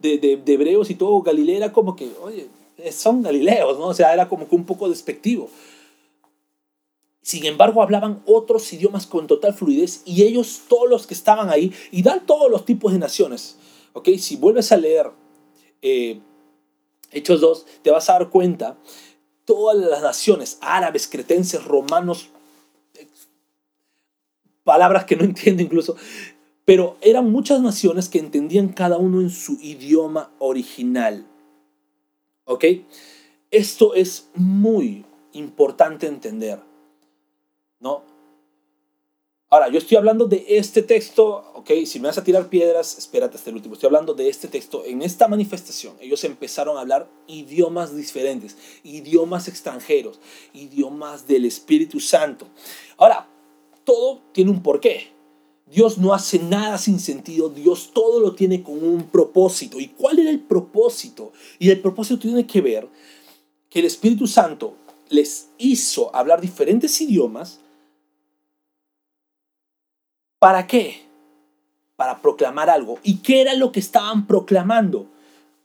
de, 0.00 0.36
de 0.36 0.52
hebreos 0.52 0.90
y 0.90 0.96
todo, 0.96 1.22
Galilea 1.22 1.58
era 1.58 1.72
como 1.72 1.94
que, 1.94 2.10
oye, 2.20 2.48
son 2.90 3.22
galileos, 3.22 3.78
¿no? 3.78 3.86
O 3.86 3.94
sea, 3.94 4.12
era 4.12 4.28
como 4.28 4.48
que 4.48 4.56
un 4.56 4.64
poco 4.64 4.88
despectivo. 4.88 5.48
Sin 7.22 7.46
embargo, 7.46 7.84
hablaban 7.84 8.20
otros 8.26 8.72
idiomas 8.72 9.06
con 9.06 9.28
total 9.28 9.54
fluidez 9.54 10.02
y 10.04 10.24
ellos, 10.24 10.62
todos 10.68 10.90
los 10.90 11.06
que 11.06 11.14
estaban 11.14 11.48
ahí, 11.48 11.72
y 11.92 12.02
dan 12.02 12.26
todos 12.26 12.50
los 12.50 12.64
tipos 12.64 12.92
de 12.92 12.98
naciones. 12.98 13.56
¿Ok? 13.92 14.08
Si 14.18 14.34
vuelves 14.34 14.72
a 14.72 14.76
leer 14.76 15.12
eh, 15.82 16.18
Hechos 17.12 17.40
2, 17.40 17.64
te 17.82 17.92
vas 17.92 18.10
a 18.10 18.14
dar 18.14 18.28
cuenta, 18.28 18.76
todas 19.44 19.76
las 19.76 20.02
naciones, 20.02 20.58
árabes, 20.62 21.06
cretenses, 21.06 21.62
romanos, 21.64 22.30
palabras 24.64 25.04
que 25.04 25.14
no 25.14 25.22
entiendo 25.26 25.62
incluso, 25.62 25.94
pero 26.66 26.98
eran 27.00 27.30
muchas 27.30 27.62
naciones 27.62 28.10
que 28.10 28.18
entendían 28.18 28.68
cada 28.68 28.98
uno 28.98 29.22
en 29.22 29.30
su 29.30 29.56
idioma 29.62 30.32
original. 30.40 31.24
¿Ok? 32.44 32.64
Esto 33.50 33.94
es 33.94 34.28
muy 34.34 35.04
importante 35.32 36.08
entender, 36.08 36.60
¿no? 37.80 38.02
Ahora, 39.48 39.68
yo 39.68 39.78
estoy 39.78 39.96
hablando 39.96 40.26
de 40.26 40.44
este 40.48 40.82
texto, 40.82 41.52
¿ok? 41.54 41.70
Si 41.86 42.00
me 42.00 42.08
vas 42.08 42.18
a 42.18 42.24
tirar 42.24 42.48
piedras, 42.48 42.98
espérate 42.98 43.36
hasta 43.36 43.50
el 43.50 43.56
último. 43.56 43.74
Estoy 43.74 43.86
hablando 43.86 44.12
de 44.12 44.28
este 44.28 44.48
texto. 44.48 44.84
En 44.84 45.02
esta 45.02 45.28
manifestación, 45.28 45.94
ellos 46.00 46.24
empezaron 46.24 46.76
a 46.76 46.80
hablar 46.80 47.08
idiomas 47.28 47.94
diferentes, 47.94 48.56
idiomas 48.82 49.46
extranjeros, 49.46 50.18
idiomas 50.52 51.28
del 51.28 51.44
Espíritu 51.44 52.00
Santo. 52.00 52.48
Ahora, 52.96 53.28
todo 53.84 54.20
tiene 54.32 54.50
un 54.50 54.64
porqué. 54.64 55.15
Dios 55.66 55.98
no 55.98 56.14
hace 56.14 56.38
nada 56.38 56.78
sin 56.78 57.00
sentido, 57.00 57.48
Dios 57.48 57.90
todo 57.92 58.20
lo 58.20 58.34
tiene 58.34 58.62
con 58.62 58.82
un 58.82 59.02
propósito. 59.08 59.80
¿Y 59.80 59.88
cuál 59.88 60.20
era 60.20 60.30
el 60.30 60.40
propósito? 60.40 61.32
Y 61.58 61.70
el 61.70 61.80
propósito 61.80 62.20
tiene 62.20 62.46
que 62.46 62.60
ver 62.60 62.88
que 63.68 63.80
el 63.80 63.86
Espíritu 63.86 64.28
Santo 64.28 64.76
les 65.08 65.48
hizo 65.58 66.14
hablar 66.14 66.40
diferentes 66.40 67.00
idiomas. 67.00 67.58
¿Para 70.38 70.68
qué? 70.68 71.02
Para 71.96 72.22
proclamar 72.22 72.70
algo. 72.70 72.98
¿Y 73.02 73.18
qué 73.18 73.40
era 73.40 73.54
lo 73.54 73.72
que 73.72 73.80
estaban 73.80 74.28
proclamando? 74.28 75.08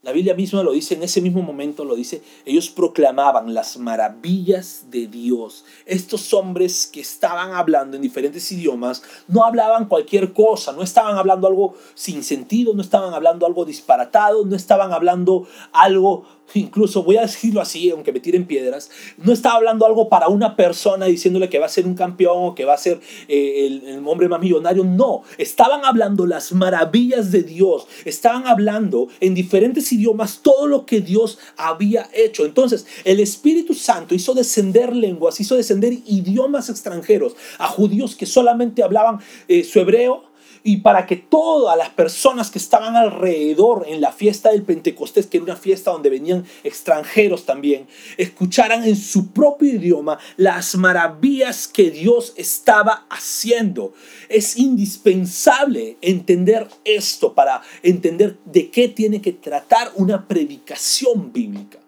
La 0.03 0.13
Biblia 0.13 0.33
misma 0.33 0.63
lo 0.63 0.71
dice, 0.71 0.95
en 0.95 1.03
ese 1.03 1.21
mismo 1.21 1.43
momento 1.43 1.85
lo 1.85 1.93
dice, 1.93 2.23
ellos 2.43 2.69
proclamaban 2.69 3.53
las 3.53 3.77
maravillas 3.77 4.85
de 4.89 5.05
Dios. 5.05 5.63
Estos 5.85 6.33
hombres 6.33 6.89
que 6.91 7.01
estaban 7.01 7.51
hablando 7.51 7.97
en 7.97 8.01
diferentes 8.01 8.51
idiomas 8.51 9.03
no 9.27 9.45
hablaban 9.45 9.85
cualquier 9.85 10.33
cosa, 10.33 10.71
no 10.71 10.81
estaban 10.81 11.19
hablando 11.19 11.45
algo 11.45 11.75
sin 11.93 12.23
sentido, 12.23 12.73
no 12.73 12.81
estaban 12.81 13.13
hablando 13.13 13.45
algo 13.45 13.63
disparatado, 13.63 14.43
no 14.43 14.55
estaban 14.55 14.91
hablando 14.91 15.47
algo 15.71 16.25
incluso 16.53 17.03
voy 17.03 17.17
a 17.17 17.21
decirlo 17.21 17.61
así, 17.61 17.89
aunque 17.89 18.11
me 18.11 18.19
tiren 18.19 18.45
piedras, 18.45 18.89
no 19.17 19.33
estaba 19.33 19.55
hablando 19.55 19.85
algo 19.85 20.09
para 20.09 20.27
una 20.27 20.55
persona 20.55 21.05
diciéndole 21.05 21.49
que 21.49 21.59
va 21.59 21.65
a 21.65 21.69
ser 21.69 21.85
un 21.85 21.95
campeón 21.95 22.37
o 22.37 22.55
que 22.55 22.65
va 22.65 22.73
a 22.73 22.77
ser 22.77 22.99
eh, 23.27 23.67
el, 23.67 23.87
el, 23.87 24.07
hombre 24.07 24.27
más 24.27 24.41
millonario, 24.41 24.83
no, 24.83 25.23
estaban 25.37 25.85
hablando 25.85 26.25
las 26.25 26.51
maravillas 26.53 27.31
de 27.31 27.43
Dios, 27.43 27.87
estaban 28.05 28.47
hablando 28.47 29.07
en 29.19 29.33
diferentes 29.33 29.91
idiomas 29.91 30.39
todo 30.41 30.67
lo 30.67 30.85
que 30.85 31.01
Dios 31.01 31.39
había 31.57 32.09
hecho. 32.13 32.45
Entonces, 32.45 32.85
el 33.03 33.19
Espíritu 33.19 33.73
Santo 33.73 34.15
hizo 34.15 34.33
descender 34.33 34.95
lenguas, 34.95 35.39
hizo 35.39 35.55
descender 35.55 35.93
idiomas 36.05 36.69
extranjeros 36.69 37.35
a 37.57 37.67
judíos 37.67 38.15
que 38.15 38.25
solamente 38.25 38.83
hablaban 38.83 39.19
eh, 39.47 39.63
su 39.63 39.79
hebreo, 39.79 40.30
y 40.63 40.77
para 40.77 41.07
que 41.07 41.15
todas 41.15 41.77
las 41.77 41.89
personas 41.89 42.51
que 42.51 42.59
estaban 42.59 42.95
alrededor 42.95 43.85
en 43.87 44.01
la 44.01 44.11
fiesta 44.11 44.51
del 44.51 44.63
Pentecostés, 44.63 45.25
que 45.25 45.37
era 45.37 45.45
una 45.45 45.55
fiesta 45.55 45.91
donde 45.91 46.09
venían 46.09 46.45
extranjeros 46.63 47.45
también, 47.45 47.87
escucharan 48.17 48.83
en 48.83 48.95
su 48.95 49.31
propio 49.31 49.69
idioma 49.69 50.19
las 50.37 50.75
maravillas 50.75 51.67
que 51.67 51.89
Dios 51.89 52.33
estaba 52.35 53.05
haciendo. 53.09 53.93
Es 54.29 54.57
indispensable 54.57 55.97
entender 56.01 56.67
esto 56.83 57.33
para 57.33 57.61
entender 57.81 58.37
de 58.45 58.69
qué 58.69 58.87
tiene 58.87 59.21
que 59.21 59.33
tratar 59.33 59.91
una 59.95 60.27
predicación 60.27 61.33
bíblica. 61.33 61.79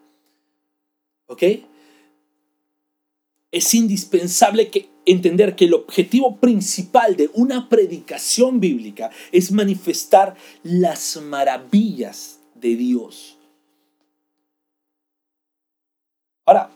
¿Ok? 1.27 1.43
Es 3.51 3.73
indispensable 3.75 4.69
que 4.69 4.92
entender 5.05 5.55
que 5.55 5.65
el 5.65 5.73
objetivo 5.73 6.37
principal 6.37 7.15
de 7.15 7.29
una 7.33 7.69
predicación 7.69 8.59
bíblica 8.59 9.11
es 9.31 9.51
manifestar 9.51 10.35
las 10.63 11.17
maravillas 11.21 12.39
de 12.55 12.75
Dios. 12.75 13.37
Ahora, 16.45 16.69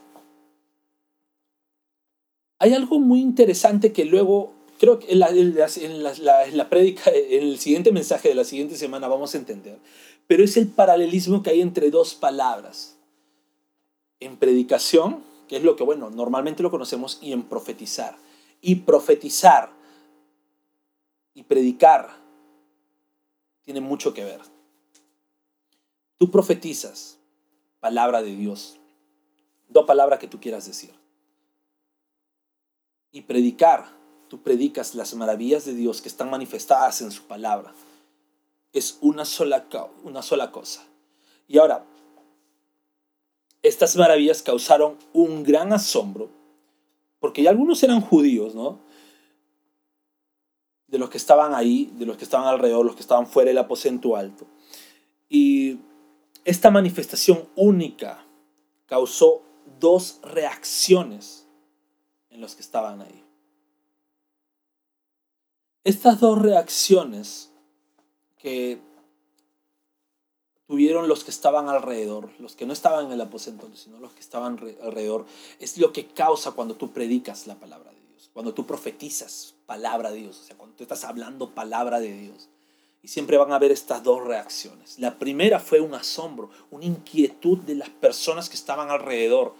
hay 2.59 2.73
algo 2.73 2.99
muy 2.99 3.19
interesante 3.19 3.91
que 3.91 4.05
luego, 4.05 4.53
creo 4.79 4.99
que 4.99 5.11
en 5.11 5.19
la, 5.19 5.29
en 5.29 5.55
la, 6.03 6.45
en 6.45 6.57
la 6.57 6.69
prédica, 6.69 7.11
en 7.11 7.43
el 7.43 7.59
siguiente 7.59 7.91
mensaje 7.91 8.29
de 8.29 8.35
la 8.35 8.43
siguiente 8.43 8.75
semana 8.75 9.07
vamos 9.07 9.35
a 9.35 9.37
entender, 9.37 9.77
pero 10.25 10.43
es 10.43 10.57
el 10.57 10.67
paralelismo 10.67 11.43
que 11.43 11.51
hay 11.51 11.61
entre 11.61 11.91
dos 11.91 12.15
palabras. 12.15 12.97
En 14.19 14.37
predicación 14.37 15.23
que 15.47 15.57
es 15.57 15.63
lo 15.63 15.75
que, 15.75 15.83
bueno, 15.83 16.09
normalmente 16.09 16.63
lo 16.63 16.71
conocemos, 16.71 17.19
y 17.21 17.31
en 17.33 17.43
profetizar. 17.43 18.17
Y 18.61 18.75
profetizar 18.75 19.71
y 21.33 21.43
predicar 21.43 22.09
tiene 23.63 23.79
mucho 23.79 24.13
que 24.13 24.23
ver. 24.23 24.41
Tú 26.17 26.31
profetizas 26.31 27.19
palabra 27.79 28.23
de 28.23 28.35
Dios, 28.35 28.77
dos 29.69 29.85
palabras 29.85 30.19
que 30.19 30.27
tú 30.27 30.39
quieras 30.39 30.65
decir. 30.65 30.91
Y 33.11 33.21
predicar, 33.21 33.85
tú 34.29 34.41
predicas 34.41 34.95
las 34.95 35.13
maravillas 35.13 35.63
de 35.65 35.75
Dios 35.75 36.01
que 36.01 36.07
están 36.07 36.31
manifestadas 36.31 37.01
en 37.01 37.11
su 37.11 37.23
palabra. 37.23 37.73
Es 38.73 38.97
una 39.01 39.23
sola, 39.23 39.67
una 40.03 40.23
sola 40.23 40.51
cosa. 40.51 40.83
Y 41.47 41.59
ahora, 41.59 41.85
estas 43.63 43.95
maravillas 43.95 44.41
causaron 44.41 44.97
un 45.13 45.43
gran 45.43 45.73
asombro, 45.73 46.29
porque 47.19 47.43
ya 47.43 47.49
algunos 47.49 47.81
eran 47.83 48.01
judíos, 48.01 48.55
¿no? 48.55 48.79
De 50.87 50.97
los 50.97 51.09
que 51.09 51.17
estaban 51.17 51.53
ahí, 51.53 51.91
de 51.93 52.05
los 52.05 52.17
que 52.17 52.23
estaban 52.23 52.47
alrededor, 52.47 52.85
los 52.85 52.95
que 52.95 53.01
estaban 53.01 53.27
fuera 53.27 53.49
del 53.49 53.57
aposento 53.57 54.15
alto. 54.15 54.47
Y 55.29 55.79
esta 56.45 56.71
manifestación 56.71 57.49
única 57.55 58.25
causó 58.85 59.41
dos 59.79 60.19
reacciones 60.23 61.45
en 62.29 62.39
los 62.41 62.55
que 62.55 62.61
estaban 62.61 63.01
ahí. 63.01 63.23
Estas 65.83 66.19
dos 66.19 66.41
reacciones 66.41 67.51
que 68.37 68.79
tuvieron 70.67 71.07
los 71.07 71.23
que 71.23 71.31
estaban 71.31 71.69
alrededor, 71.69 72.29
los 72.39 72.55
que 72.55 72.65
no 72.65 72.73
estaban 72.73 73.05
en 73.05 73.13
el 73.13 73.21
aposento, 73.21 73.69
sino 73.73 73.99
los 73.99 74.13
que 74.13 74.19
estaban 74.19 74.59
alrededor, 74.83 75.25
es 75.59 75.77
lo 75.77 75.93
que 75.93 76.07
causa 76.07 76.51
cuando 76.51 76.75
tú 76.75 76.91
predicas 76.91 77.47
la 77.47 77.55
palabra 77.55 77.91
de 77.91 78.01
Dios, 78.09 78.29
cuando 78.33 78.53
tú 78.53 78.65
profetizas 78.65 79.55
palabra 79.65 80.11
de 80.11 80.17
Dios, 80.17 80.39
o 80.39 80.43
sea, 80.43 80.57
cuando 80.57 80.75
tú 80.75 80.83
estás 80.83 81.05
hablando 81.05 81.51
palabra 81.51 81.99
de 81.99 82.13
Dios. 82.13 82.49
Y 83.01 83.07
siempre 83.07 83.37
van 83.37 83.53
a 83.53 83.55
haber 83.55 83.71
estas 83.71 84.03
dos 84.03 84.25
reacciones. 84.25 84.99
La 84.99 85.17
primera 85.17 85.59
fue 85.59 85.79
un 85.79 85.93
asombro, 85.93 86.49
una 86.71 86.85
inquietud 86.85 87.59
de 87.59 87.75
las 87.75 87.89
personas 87.89 88.49
que 88.49 88.55
estaban 88.55 88.89
alrededor. 88.89 89.53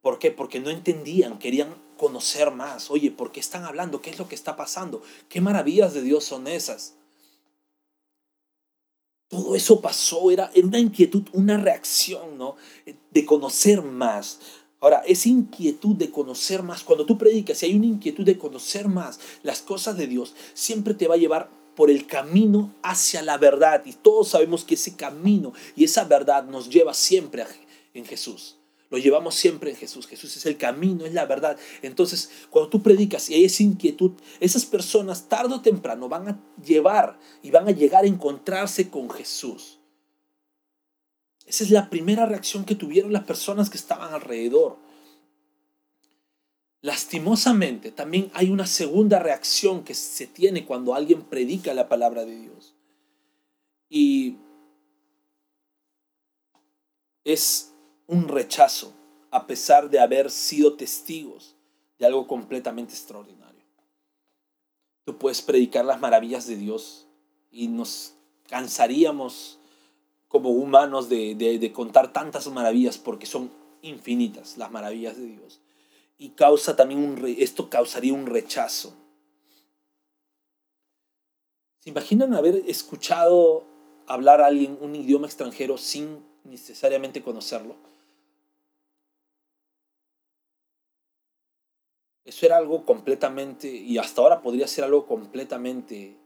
¿Por 0.00 0.18
qué? 0.18 0.30
Porque 0.30 0.60
no 0.60 0.70
entendían, 0.70 1.38
querían 1.38 1.74
conocer 1.98 2.50
más. 2.52 2.90
Oye, 2.90 3.10
¿por 3.10 3.32
qué 3.32 3.40
están 3.40 3.64
hablando? 3.64 4.00
¿Qué 4.00 4.10
es 4.10 4.18
lo 4.18 4.28
que 4.28 4.36
está 4.36 4.56
pasando? 4.56 5.02
¿Qué 5.28 5.40
maravillas 5.40 5.92
de 5.92 6.00
Dios 6.00 6.24
son 6.24 6.46
esas? 6.46 6.94
Todo 9.32 9.56
eso 9.56 9.80
pasó, 9.80 10.30
era, 10.30 10.50
una 10.62 10.78
inquietud, 10.78 11.22
una 11.32 11.56
reacción, 11.56 12.36
¿no? 12.36 12.56
De 13.10 13.24
conocer 13.24 13.80
más. 13.80 14.40
Ahora, 14.78 15.02
esa 15.06 15.30
inquietud 15.30 15.96
de 15.96 16.10
conocer 16.10 16.62
más, 16.62 16.84
cuando 16.84 17.06
tú 17.06 17.16
predicas, 17.16 17.56
si 17.56 17.64
hay 17.64 17.74
una 17.74 17.86
inquietud 17.86 18.26
de 18.26 18.36
conocer 18.36 18.88
más 18.88 19.18
las 19.42 19.62
cosas 19.62 19.96
de 19.96 20.06
Dios, 20.06 20.34
siempre 20.52 20.92
te 20.92 21.08
va 21.08 21.14
a 21.14 21.18
llevar 21.18 21.48
por 21.74 21.90
el 21.90 22.06
camino 22.06 22.74
hacia 22.82 23.22
la 23.22 23.38
verdad. 23.38 23.82
Y 23.86 23.94
todos 23.94 24.28
sabemos 24.28 24.64
que 24.64 24.74
ese 24.74 24.96
camino 24.96 25.54
y 25.74 25.84
esa 25.84 26.04
verdad 26.04 26.44
nos 26.44 26.68
lleva 26.68 26.92
siempre 26.92 27.46
en 27.94 28.04
Jesús. 28.04 28.58
Lo 28.92 28.98
llevamos 28.98 29.36
siempre 29.36 29.70
en 29.70 29.76
Jesús. 29.76 30.06
Jesús 30.06 30.36
es 30.36 30.44
el 30.44 30.58
camino, 30.58 31.06
es 31.06 31.14
la 31.14 31.24
verdad. 31.24 31.58
Entonces, 31.80 32.30
cuando 32.50 32.68
tú 32.68 32.82
predicas 32.82 33.30
y 33.30 33.34
hay 33.34 33.46
esa 33.46 33.62
inquietud, 33.62 34.12
esas 34.38 34.66
personas 34.66 35.30
tarde 35.30 35.54
o 35.54 35.62
temprano 35.62 36.10
van 36.10 36.28
a 36.28 36.38
llevar 36.62 37.18
y 37.42 37.50
van 37.50 37.66
a 37.66 37.70
llegar 37.70 38.04
a 38.04 38.06
encontrarse 38.06 38.90
con 38.90 39.08
Jesús. 39.08 39.78
Esa 41.46 41.64
es 41.64 41.70
la 41.70 41.88
primera 41.88 42.26
reacción 42.26 42.66
que 42.66 42.74
tuvieron 42.74 43.14
las 43.14 43.24
personas 43.24 43.70
que 43.70 43.78
estaban 43.78 44.12
alrededor. 44.12 44.76
Lastimosamente, 46.82 47.92
también 47.92 48.30
hay 48.34 48.50
una 48.50 48.66
segunda 48.66 49.18
reacción 49.18 49.84
que 49.84 49.94
se 49.94 50.26
tiene 50.26 50.66
cuando 50.66 50.94
alguien 50.94 51.22
predica 51.22 51.72
la 51.72 51.88
palabra 51.88 52.26
de 52.26 52.36
Dios. 52.36 52.74
Y 53.88 54.36
es 57.24 57.71
un 58.12 58.28
rechazo 58.28 58.92
a 59.30 59.46
pesar 59.46 59.88
de 59.88 59.98
haber 59.98 60.30
sido 60.30 60.74
testigos 60.74 61.56
de 61.98 62.04
algo 62.04 62.26
completamente 62.26 62.92
extraordinario. 62.92 63.64
Tú 65.04 65.16
puedes 65.16 65.40
predicar 65.40 65.86
las 65.86 65.98
maravillas 65.98 66.46
de 66.46 66.56
Dios 66.56 67.06
y 67.50 67.68
nos 67.68 68.12
cansaríamos 68.48 69.58
como 70.28 70.50
humanos 70.50 71.08
de, 71.08 71.72
contar 71.74 72.12
tantas 72.12 72.46
maravillas 72.48 72.98
porque 72.98 73.24
son 73.24 73.50
infinitas 73.80 74.58
las 74.58 74.70
maravillas 74.70 75.16
de 75.16 75.26
Dios. 75.26 75.60
Y 76.18 76.30
causa 76.30 76.76
también 76.76 77.02
un, 77.02 77.34
esto 77.38 77.70
causaría 77.70 78.12
un 78.12 78.26
rechazo. 78.26 78.92
¿Se 81.80 81.88
imaginan 81.88 82.34
haber 82.34 82.56
escuchado 82.68 83.64
hablar 84.06 84.42
a 84.42 84.46
alguien 84.46 84.76
un 84.82 84.94
idioma 84.94 85.26
extranjero 85.26 85.78
sin 85.78 86.22
necesariamente 86.44 87.22
conocerlo? 87.22 87.91
Eso 92.42 92.48
era 92.48 92.56
algo 92.56 92.84
completamente, 92.84 93.68
y 93.68 93.98
hasta 93.98 94.20
ahora 94.20 94.42
podría 94.42 94.66
ser 94.66 94.82
algo 94.82 95.06
completamente 95.06 96.18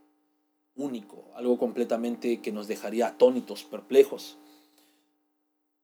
único, 0.75 1.25
algo 1.35 1.59
completamente 1.59 2.41
que 2.41 2.51
nos 2.51 2.67
dejaría 2.67 3.05
atónitos, 3.05 3.63
perplejos. 3.63 4.35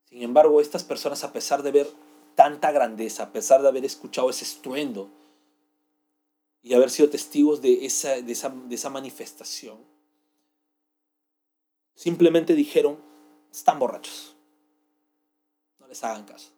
Sin 0.06 0.24
embargo, 0.24 0.60
estas 0.60 0.84
personas, 0.84 1.24
a 1.24 1.32
pesar 1.32 1.62
de 1.62 1.70
ver 1.70 1.88
tanta 2.34 2.72
grandeza, 2.72 3.26
a 3.26 3.32
pesar 3.32 3.62
de 3.62 3.68
haber 3.68 3.86
escuchado 3.86 4.32
ese 4.32 4.44
estruendo 4.44 5.12
y 6.64 6.74
haber 6.74 6.90
sido 6.90 7.12
testigos 7.12 7.62
de 7.62 7.86
esa, 7.86 8.20
de 8.20 8.32
esa, 8.32 8.50
de 8.50 8.74
esa 8.74 8.90
manifestación, 8.90 9.78
simplemente 11.94 12.56
dijeron, 12.56 12.98
están 13.52 13.78
borrachos, 13.78 14.36
no 15.78 15.86
les 15.86 16.04
hagan 16.04 16.26
caso. 16.26 16.50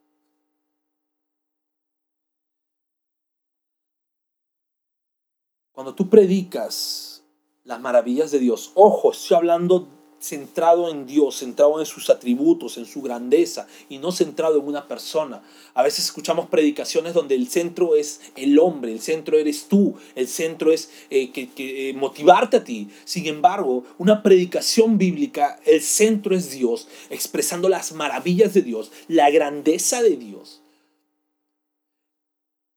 Cuando 5.75 5.93
tú 5.93 6.09
predicas 6.09 7.21
las 7.65 7.81
maravillas 7.81 8.31
de 8.31 8.39
Dios, 8.39 8.71
ojo, 8.75 9.11
estoy 9.11 9.35
hablando 9.35 9.89
centrado 10.21 10.89
en 10.89 11.05
Dios, 11.05 11.39
centrado 11.39 11.81
en 11.81 11.85
sus 11.85 12.09
atributos, 12.09 12.77
en 12.77 12.85
su 12.85 13.01
grandeza 13.01 13.67
y 13.89 13.97
no 13.97 14.13
centrado 14.13 14.57
en 14.57 14.67
una 14.67 14.87
persona. 14.87 15.43
A 15.73 15.83
veces 15.83 16.05
escuchamos 16.05 16.47
predicaciones 16.47 17.13
donde 17.13 17.35
el 17.35 17.49
centro 17.49 17.95
es 17.97 18.21
el 18.37 18.57
hombre, 18.57 18.93
el 18.93 19.01
centro 19.01 19.37
eres 19.37 19.67
tú, 19.67 19.95
el 20.15 20.29
centro 20.29 20.71
es 20.71 20.89
eh, 21.09 21.31
que, 21.31 21.49
eh, 21.57 21.93
motivarte 21.93 22.57
a 22.57 22.63
ti. 22.63 22.89
Sin 23.03 23.25
embargo, 23.25 23.83
una 23.97 24.23
predicación 24.23 24.97
bíblica, 24.97 25.59
el 25.65 25.81
centro 25.81 26.35
es 26.37 26.51
Dios, 26.51 26.87
expresando 27.09 27.67
las 27.67 27.91
maravillas 27.91 28.53
de 28.53 28.61
Dios, 28.61 28.93
la 29.09 29.29
grandeza 29.29 30.01
de 30.01 30.15
Dios. 30.15 30.61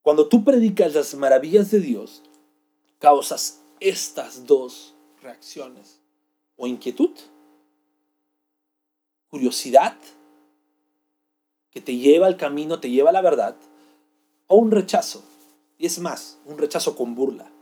Cuando 0.02 0.26
tú 0.26 0.42
predicas 0.42 0.94
las 0.94 1.14
maravillas 1.14 1.70
de 1.70 1.80
Dios, 1.80 2.22
causas 2.98 3.62
estas 3.80 4.46
dos 4.46 4.94
reacciones 5.22 6.00
o 6.56 6.66
inquietud, 6.66 7.10
curiosidad, 9.28 9.96
que 11.70 11.80
te 11.80 11.96
lleva 11.96 12.26
al 12.26 12.36
camino, 12.36 12.80
te 12.80 12.90
lleva 12.90 13.10
a 13.10 13.12
la 13.12 13.20
verdad, 13.20 13.56
o 14.46 14.56
un 14.56 14.70
rechazo. 14.70 15.22
Y 15.76 15.86
es 15.86 15.98
más, 15.98 16.38
un 16.44 16.58
rechazo 16.58 16.96
con 16.96 17.14
burla. 17.14 17.52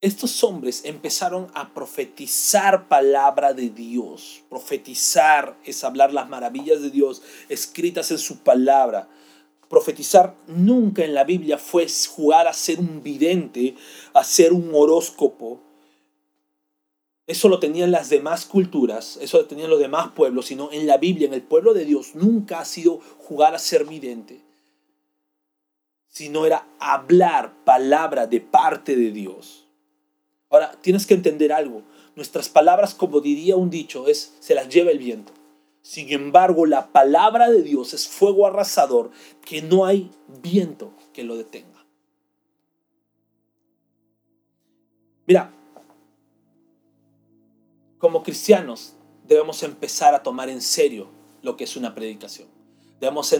Estos 0.00 0.44
hombres 0.44 0.84
empezaron 0.84 1.50
a 1.54 1.72
profetizar 1.72 2.88
palabra 2.88 3.54
de 3.54 3.70
Dios. 3.70 4.42
Profetizar 4.50 5.56
es 5.64 5.82
hablar 5.82 6.12
las 6.12 6.28
maravillas 6.28 6.82
de 6.82 6.90
Dios 6.90 7.22
escritas 7.48 8.10
en 8.10 8.18
su 8.18 8.40
palabra. 8.40 9.08
Profetizar 9.74 10.36
nunca 10.46 11.04
en 11.04 11.14
la 11.14 11.24
Biblia 11.24 11.58
fue 11.58 11.88
jugar 12.14 12.46
a 12.46 12.52
ser 12.52 12.78
un 12.78 13.02
vidente, 13.02 13.74
a 14.12 14.22
ser 14.22 14.52
un 14.52 14.70
horóscopo. 14.72 15.60
Eso 17.26 17.48
lo 17.48 17.58
tenían 17.58 17.90
las 17.90 18.08
demás 18.08 18.46
culturas, 18.46 19.18
eso 19.20 19.38
lo 19.38 19.46
tenían 19.46 19.70
los 19.70 19.80
demás 19.80 20.12
pueblos, 20.14 20.46
sino 20.46 20.70
en 20.70 20.86
la 20.86 20.96
Biblia, 20.98 21.26
en 21.26 21.34
el 21.34 21.42
pueblo 21.42 21.74
de 21.74 21.84
Dios, 21.84 22.14
nunca 22.14 22.60
ha 22.60 22.64
sido 22.64 23.00
jugar 23.18 23.56
a 23.56 23.58
ser 23.58 23.84
vidente, 23.84 24.42
sino 26.06 26.46
era 26.46 26.68
hablar 26.78 27.64
palabra 27.64 28.28
de 28.28 28.40
parte 28.40 28.94
de 28.94 29.10
Dios. 29.10 29.66
Ahora, 30.50 30.78
tienes 30.82 31.04
que 31.04 31.14
entender 31.14 31.52
algo. 31.52 31.82
Nuestras 32.14 32.48
palabras, 32.48 32.94
como 32.94 33.20
diría 33.20 33.56
un 33.56 33.70
dicho, 33.70 34.06
es 34.06 34.36
se 34.38 34.54
las 34.54 34.68
lleva 34.68 34.92
el 34.92 35.00
viento. 35.00 35.32
Sin 35.84 36.10
embargo, 36.14 36.64
la 36.64 36.92
palabra 36.92 37.50
de 37.50 37.60
Dios 37.62 37.92
es 37.92 38.08
fuego 38.08 38.46
arrasador 38.46 39.10
que 39.44 39.60
no 39.60 39.84
hay 39.84 40.10
viento 40.42 40.94
que 41.12 41.24
lo 41.24 41.36
detenga. 41.36 41.84
Mira, 45.26 45.52
como 47.98 48.22
cristianos 48.22 48.94
debemos 49.28 49.62
empezar 49.62 50.14
a 50.14 50.22
tomar 50.22 50.48
en 50.48 50.62
serio 50.62 51.08
lo 51.42 51.58
que 51.58 51.64
es 51.64 51.76
una 51.76 51.94
predicación. 51.94 52.48
Debemos 52.98 53.34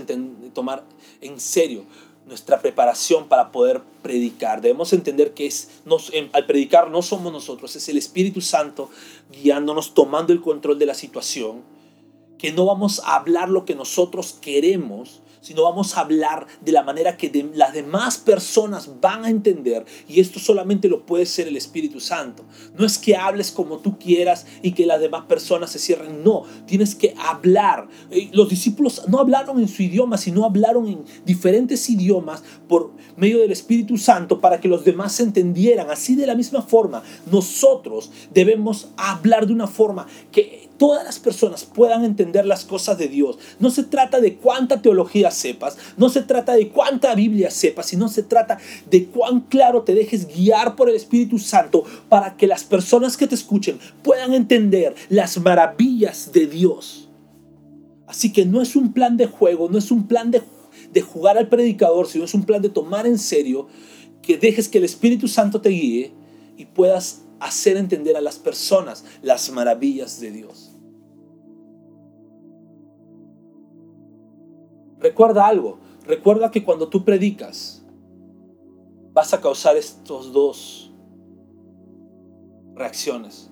tomar 0.52 0.84
en 1.22 1.40
serio 1.40 1.86
nuestra 2.26 2.60
preparación 2.60 3.26
para 3.26 3.52
poder 3.52 3.80
predicar. 4.02 4.60
Debemos 4.60 4.92
entender 4.92 5.32
que 5.32 5.46
es, 5.46 5.70
al 6.34 6.44
predicar 6.44 6.90
no 6.90 7.00
somos 7.00 7.32
nosotros, 7.32 7.74
es 7.74 7.88
el 7.88 7.96
Espíritu 7.96 8.42
Santo 8.42 8.90
guiándonos, 9.32 9.94
tomando 9.94 10.34
el 10.34 10.42
control 10.42 10.78
de 10.78 10.84
la 10.84 10.94
situación 10.94 11.73
que 12.44 12.52
no 12.52 12.66
vamos 12.66 13.00
a 13.06 13.16
hablar 13.16 13.48
lo 13.48 13.64
que 13.64 13.74
nosotros 13.74 14.36
queremos, 14.38 15.22
sino 15.40 15.62
vamos 15.62 15.96
a 15.96 16.00
hablar 16.00 16.46
de 16.60 16.72
la 16.72 16.82
manera 16.82 17.16
que 17.16 17.50
las 17.54 17.72
demás 17.72 18.18
personas 18.18 19.00
van 19.00 19.24
a 19.24 19.30
entender. 19.30 19.86
Y 20.06 20.20
esto 20.20 20.38
solamente 20.38 20.90
lo 20.90 21.06
puede 21.06 21.24
ser 21.24 21.48
el 21.48 21.56
Espíritu 21.56 22.00
Santo. 22.00 22.44
No 22.76 22.84
es 22.84 22.98
que 22.98 23.16
hables 23.16 23.50
como 23.50 23.78
tú 23.78 23.98
quieras 23.98 24.46
y 24.60 24.72
que 24.72 24.84
las 24.84 25.00
demás 25.00 25.24
personas 25.24 25.70
se 25.70 25.78
cierren. 25.78 26.22
No, 26.22 26.42
tienes 26.66 26.94
que 26.94 27.14
hablar. 27.18 27.88
Eh, 28.10 28.28
los 28.32 28.50
discípulos 28.50 29.02
no 29.08 29.20
hablaron 29.20 29.58
en 29.58 29.68
su 29.68 29.82
idioma, 29.82 30.18
sino 30.18 30.44
hablaron 30.44 30.86
en 30.86 31.02
diferentes 31.24 31.88
idiomas 31.88 32.42
por 32.68 32.92
medio 33.16 33.40
del 33.40 33.52
Espíritu 33.52 33.96
Santo 33.96 34.38
para 34.38 34.60
que 34.60 34.68
los 34.68 34.84
demás 34.84 35.12
se 35.12 35.22
entendieran. 35.22 35.90
Así 35.90 36.14
de 36.14 36.26
la 36.26 36.34
misma 36.34 36.60
forma, 36.60 37.02
nosotros 37.30 38.10
debemos 38.34 38.88
hablar 38.98 39.46
de 39.46 39.54
una 39.54 39.66
forma 39.66 40.06
que 40.30 40.68
todas 40.78 41.04
las 41.04 41.18
personas 41.18 41.64
puedan 41.64 42.04
entender 42.04 42.46
las 42.46 42.64
cosas 42.64 42.98
de 42.98 43.08
Dios. 43.08 43.38
No 43.58 43.70
se 43.70 43.84
trata 43.84 44.20
de 44.20 44.36
cuánta 44.36 44.82
teología 44.82 45.30
sepas, 45.30 45.76
no 45.96 46.08
se 46.08 46.22
trata 46.22 46.54
de 46.54 46.68
cuánta 46.68 47.14
Biblia 47.14 47.50
sepas, 47.50 47.86
sino 47.86 48.08
se 48.08 48.22
trata 48.22 48.58
de 48.90 49.06
cuán 49.06 49.40
claro 49.40 49.82
te 49.82 49.94
dejes 49.94 50.26
guiar 50.26 50.76
por 50.76 50.88
el 50.88 50.96
Espíritu 50.96 51.38
Santo 51.38 51.84
para 52.08 52.36
que 52.36 52.46
las 52.46 52.64
personas 52.64 53.16
que 53.16 53.26
te 53.26 53.34
escuchen 53.34 53.78
puedan 54.02 54.34
entender 54.34 54.94
las 55.08 55.38
maravillas 55.38 56.32
de 56.32 56.46
Dios. 56.46 57.08
Así 58.06 58.32
que 58.32 58.44
no 58.44 58.60
es 58.60 58.76
un 58.76 58.92
plan 58.92 59.16
de 59.16 59.26
juego, 59.26 59.68
no 59.68 59.78
es 59.78 59.90
un 59.90 60.06
plan 60.06 60.30
de, 60.30 60.42
de 60.92 61.00
jugar 61.00 61.38
al 61.38 61.48
predicador, 61.48 62.06
sino 62.06 62.24
es 62.24 62.34
un 62.34 62.44
plan 62.44 62.62
de 62.62 62.68
tomar 62.68 63.06
en 63.06 63.18
serio 63.18 63.68
que 64.22 64.36
dejes 64.36 64.68
que 64.68 64.78
el 64.78 64.84
Espíritu 64.84 65.28
Santo 65.28 65.60
te 65.60 65.70
guíe 65.70 66.12
y 66.56 66.66
puedas 66.66 67.22
hacer 67.40 67.76
entender 67.76 68.16
a 68.16 68.20
las 68.20 68.38
personas 68.38 69.04
las 69.22 69.50
maravillas 69.50 70.20
de 70.20 70.30
Dios. 70.30 70.63
Recuerda 75.04 75.46
algo, 75.46 75.80
recuerda 76.06 76.50
que 76.50 76.64
cuando 76.64 76.88
tú 76.88 77.04
predicas, 77.04 77.84
vas 79.12 79.34
a 79.34 79.40
causar 79.42 79.76
estos 79.76 80.32
dos 80.32 80.94
reacciones. 82.74 83.50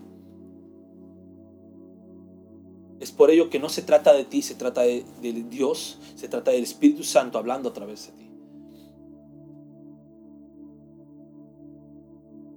Es 3.00 3.12
por 3.12 3.30
ello 3.30 3.50
que 3.50 3.58
no 3.58 3.68
se 3.68 3.82
trata 3.82 4.14
de 4.14 4.24
ti, 4.24 4.40
se 4.40 4.54
trata 4.54 4.80
de, 4.80 5.04
Dios, 5.50 5.98
se 6.14 6.26
trata 6.26 6.52
del 6.52 6.62
Espíritu 6.62 7.02
Santo 7.02 7.36
hablando 7.36 7.68
a 7.68 7.74
través 7.74 8.06
de 8.06 8.12
ti. 8.12 8.30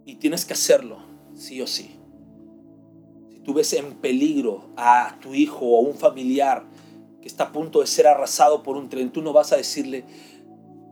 Y 0.06 0.16
tienes 0.16 0.46
que 0.46 0.54
hacerlo, 0.54 1.00
sí 1.34 1.62
o 1.62 1.68
sí. 1.68 2.00
Si 3.30 3.40
tú 3.42 3.54
ves 3.54 3.74
en 3.74 3.96
peligro 3.96 4.70
a 4.78 5.20
tu 5.22 5.34
hijo 5.34 5.66
o 5.66 5.80
a 5.80 5.90
un 5.90 5.96
familiar, 5.96 6.66
está 7.28 7.46
a 7.46 7.52
punto 7.52 7.82
de 7.82 7.88
ser 7.88 8.08
arrasado 8.08 8.64
por 8.64 8.78
un 8.78 8.88
tren, 8.88 9.12
tú 9.12 9.22
no 9.22 9.34
vas 9.34 9.52
a 9.52 9.58
decirle 9.58 10.06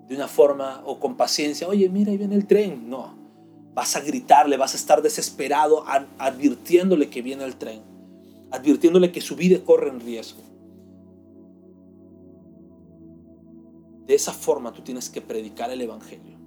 de 0.08 0.16
una 0.16 0.28
forma 0.28 0.82
o 0.86 1.00
con 1.00 1.16
paciencia, 1.16 1.68
oye, 1.68 1.88
mira, 1.90 2.12
ahí 2.12 2.18
viene 2.18 2.36
el 2.36 2.48
tren. 2.48 2.90
No, 2.90 3.16
vas 3.74 3.96
a 3.96 4.02
gritarle, 4.02 4.58
vas 4.58 4.74
a 4.74 4.78
estar 4.78 5.02
desesperado 5.02 5.86
advirtiéndole 6.18 7.10
que 7.10 7.22
viene 7.22 7.44
el 7.44 7.56
tren, 7.56 7.82
advirtiéndole 8.52 9.12
que 9.12 9.22
su 9.22 9.36
vida 9.36 9.64
corre 9.64 9.90
en 9.90 10.00
riesgo. 10.00 10.42
De 14.06 14.16
esa 14.16 14.34
forma 14.34 14.74
tú 14.74 14.82
tienes 14.82 15.10
que 15.10 15.22
predicar 15.22 15.72
el 15.72 15.82
Evangelio. 15.82 16.38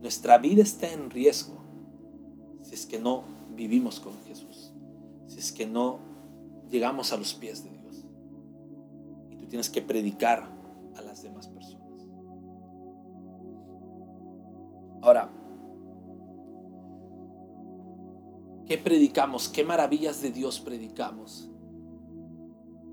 Nuestra 0.00 0.38
vida 0.38 0.62
está 0.62 0.90
en 0.90 1.10
riesgo 1.10 1.60
si 2.62 2.74
es 2.74 2.86
que 2.86 2.98
no 2.98 3.24
vivimos 3.54 4.00
con 4.00 4.14
Jesús, 4.26 4.72
si 5.26 5.38
es 5.38 5.52
que 5.52 5.66
no 5.66 5.98
llegamos 6.70 7.12
a 7.12 7.18
los 7.18 7.34
pies 7.34 7.62
de 7.64 7.70
Dios 7.70 7.79
tienes 9.50 9.68
que 9.68 9.82
predicar 9.82 10.48
a 10.96 11.02
las 11.02 11.22
demás 11.22 11.48
personas. 11.48 12.06
Ahora, 15.02 15.28
¿qué 18.66 18.78
predicamos? 18.78 19.48
¿Qué 19.48 19.64
maravillas 19.64 20.22
de 20.22 20.30
Dios 20.30 20.60
predicamos? 20.60 21.50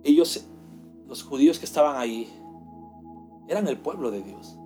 Ellos, 0.04 0.48
los 1.08 1.24
judíos 1.24 1.60
que 1.60 1.65
estaban 1.65 1.96
ahí, 1.96 2.28
eran 3.48 3.67
el 3.67 3.78
pueblo 3.78 4.10
de 4.10 4.24
Dios. 4.24 4.58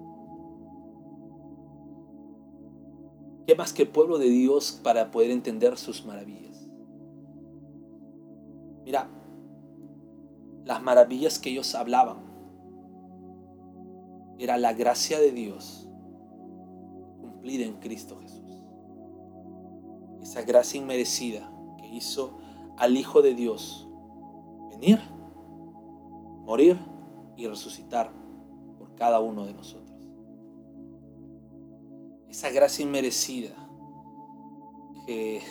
¿Qué 3.46 3.56
más 3.56 3.74
que 3.74 3.84
el 3.84 3.90
pueblo 3.90 4.18
de 4.18 4.30
Dios 4.30 4.80
para 4.82 5.12
poder 5.12 5.30
entender 5.32 5.78
sus 5.78 6.06
maravillas? 6.06 6.70
Mira, 8.86 9.10
las 10.66 10.82
maravillas 10.82 11.40
que 11.40 11.50
ellos 11.50 11.76
hablaban. 11.76 12.18
Era 14.38 14.58
la 14.58 14.74
gracia 14.74 15.20
de 15.20 15.32
Dios 15.32 15.90
cumplida 17.20 17.66
en 17.66 17.80
Cristo 17.80 18.18
Jesús. 18.20 18.64
Esa 20.22 20.42
gracia 20.44 20.80
inmerecida 20.80 21.52
que 21.78 21.88
hizo 21.88 22.38
al 22.78 22.98
Hijo 22.98 23.22
de 23.22 23.36
Dios 23.36 23.88
venir, 24.70 25.00
morir 26.46 26.78
y 27.36 27.48
resucitar 27.48 28.12
por 28.78 28.96
cada 28.96 29.20
uno 29.20 29.46
de 29.46 29.54
nosotros. 29.54 29.92
Esa 32.30 32.50
gracia 32.50 32.84
inmerecida 32.84 33.54
que 35.06 35.42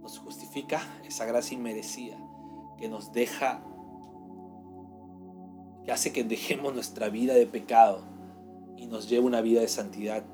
nos 0.00 0.18
justifica, 0.18 0.80
esa 1.04 1.24
gracia 1.24 1.56
inmerecida 1.56 2.16
que 2.76 2.88
nos 2.88 3.12
deja 3.12 3.62
que 5.84 5.92
hace 5.92 6.12
que 6.12 6.24
dejemos 6.24 6.74
nuestra 6.74 7.08
vida 7.08 7.34
de 7.34 7.46
pecado 7.46 8.02
y 8.76 8.86
nos 8.86 9.08
lleve 9.08 9.26
una 9.26 9.40
vida 9.40 9.60
de 9.60 9.68
santidad, 9.68 10.24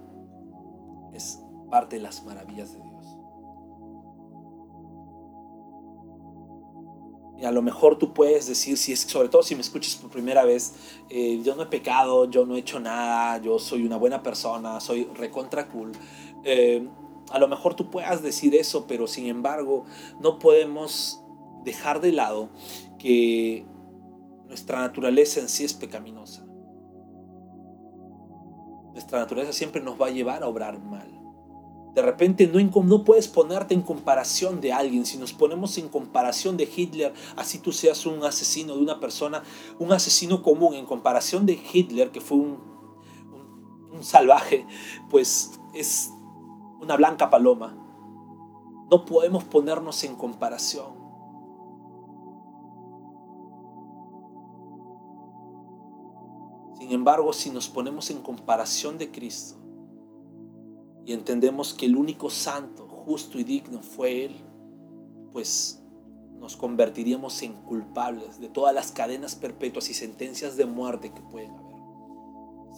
es 1.12 1.40
parte 1.70 1.96
de 1.96 2.02
las 2.02 2.24
maravillas 2.24 2.72
de 2.72 2.80
Dios. 2.80 2.88
Y 7.40 7.44
a 7.44 7.52
lo 7.52 7.62
mejor 7.62 7.98
tú 7.98 8.12
puedes 8.12 8.48
decir, 8.48 8.76
si 8.76 8.92
es, 8.92 9.00
sobre 9.00 9.28
todo 9.28 9.44
si 9.44 9.54
me 9.54 9.60
escuchas 9.60 9.94
por 9.94 10.10
primera 10.10 10.44
vez, 10.44 10.74
eh, 11.08 11.40
yo 11.44 11.54
no 11.54 11.62
he 11.62 11.66
pecado, 11.66 12.28
yo 12.28 12.44
no 12.44 12.56
he 12.56 12.58
hecho 12.58 12.80
nada, 12.80 13.38
yo 13.38 13.60
soy 13.60 13.86
una 13.86 13.96
buena 13.96 14.22
persona, 14.24 14.80
soy 14.80 15.04
recontra 15.14 15.68
cool. 15.68 15.92
Eh, 16.42 16.88
a 17.30 17.38
lo 17.38 17.46
mejor 17.46 17.74
tú 17.74 17.90
puedas 17.90 18.22
decir 18.22 18.56
eso, 18.56 18.86
pero 18.88 19.06
sin 19.06 19.26
embargo 19.26 19.84
no 20.20 20.40
podemos 20.40 21.22
dejar 21.62 22.00
de 22.00 22.12
lado 22.12 22.48
que 22.98 23.64
nuestra 24.48 24.80
naturaleza 24.80 25.40
en 25.40 25.48
sí 25.48 25.64
es 25.64 25.74
pecaminosa. 25.74 26.44
Nuestra 28.92 29.20
naturaleza 29.20 29.52
siempre 29.52 29.80
nos 29.80 30.00
va 30.00 30.06
a 30.06 30.10
llevar 30.10 30.42
a 30.42 30.48
obrar 30.48 30.80
mal. 30.80 31.14
De 31.94 32.02
repente 32.02 32.46
no, 32.46 33.04
puedes 33.04 33.28
ponerte 33.28 33.74
en 33.74 33.82
comparación 33.82 34.60
de 34.60 34.72
alguien. 34.72 35.04
Si 35.04 35.18
nos 35.18 35.32
ponemos 35.32 35.76
en 35.78 35.88
comparación 35.88 36.56
de 36.56 36.68
Hitler, 36.74 37.12
así 37.36 37.58
tú 37.58 37.72
seas 37.72 38.06
un 38.06 38.24
asesino 38.24 38.74
de 38.74 38.82
una 38.82 39.00
persona, 39.00 39.42
un 39.78 39.92
asesino 39.92 40.42
común, 40.42 40.74
en 40.74 40.86
comparación 40.86 41.44
de 41.46 41.60
Hitler, 41.72 42.10
que 42.10 42.20
fue 42.20 42.38
un 42.38 42.58
salvaje, 44.00 44.66
pues 45.10 45.58
es 45.74 46.10
una 46.80 46.96
blanca 46.96 47.30
paloma. 47.30 47.76
No 48.90 49.04
podemos 49.04 49.44
ponernos 49.44 50.02
en 50.04 50.14
comparación. 50.14 50.97
Sin 56.88 56.94
embargo, 56.94 57.34
si 57.34 57.50
nos 57.50 57.68
ponemos 57.68 58.08
en 58.08 58.22
comparación 58.22 58.96
de 58.96 59.10
Cristo, 59.10 59.56
y 61.04 61.12
entendemos 61.12 61.74
que 61.74 61.84
el 61.84 61.94
único 61.94 62.30
santo, 62.30 62.88
justo 62.88 63.38
y 63.38 63.44
digno 63.44 63.82
fue 63.82 64.24
Él, 64.24 64.36
pues 65.34 65.84
nos 66.38 66.56
convertiríamos 66.56 67.42
en 67.42 67.52
culpables 67.60 68.40
de 68.40 68.48
todas 68.48 68.74
las 68.74 68.90
cadenas 68.90 69.34
perpetuas 69.34 69.90
y 69.90 69.92
sentencias 69.92 70.56
de 70.56 70.64
muerte 70.64 71.12
que 71.12 71.20
pueden 71.20 71.50
haber. 71.50 71.76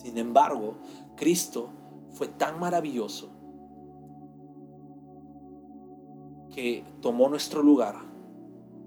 Sin 0.03 0.19
embargo, 0.19 0.75
Cristo 1.15 1.71
fue 2.11 2.27
tan 2.27 2.59
maravilloso 2.59 3.31
que 6.53 6.83
tomó 7.01 7.29
nuestro 7.29 7.63
lugar, 7.63 7.95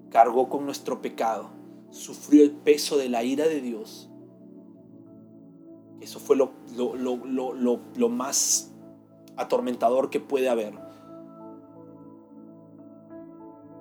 cargó 0.09 0.49
con 0.49 0.65
nuestro 0.65 1.01
pecado, 1.01 1.49
sufrió 1.91 2.43
el 2.43 2.51
peso 2.51 2.97
de 2.97 3.07
la 3.07 3.23
ira 3.23 3.47
de 3.47 3.61
Dios. 3.61 4.09
Eso 6.01 6.19
fue 6.19 6.35
lo, 6.35 6.51
lo 6.75 8.09
más 8.09 8.71
atormentador 9.37 10.09
que 10.09 10.19
puede 10.19 10.49
haber. 10.49 10.73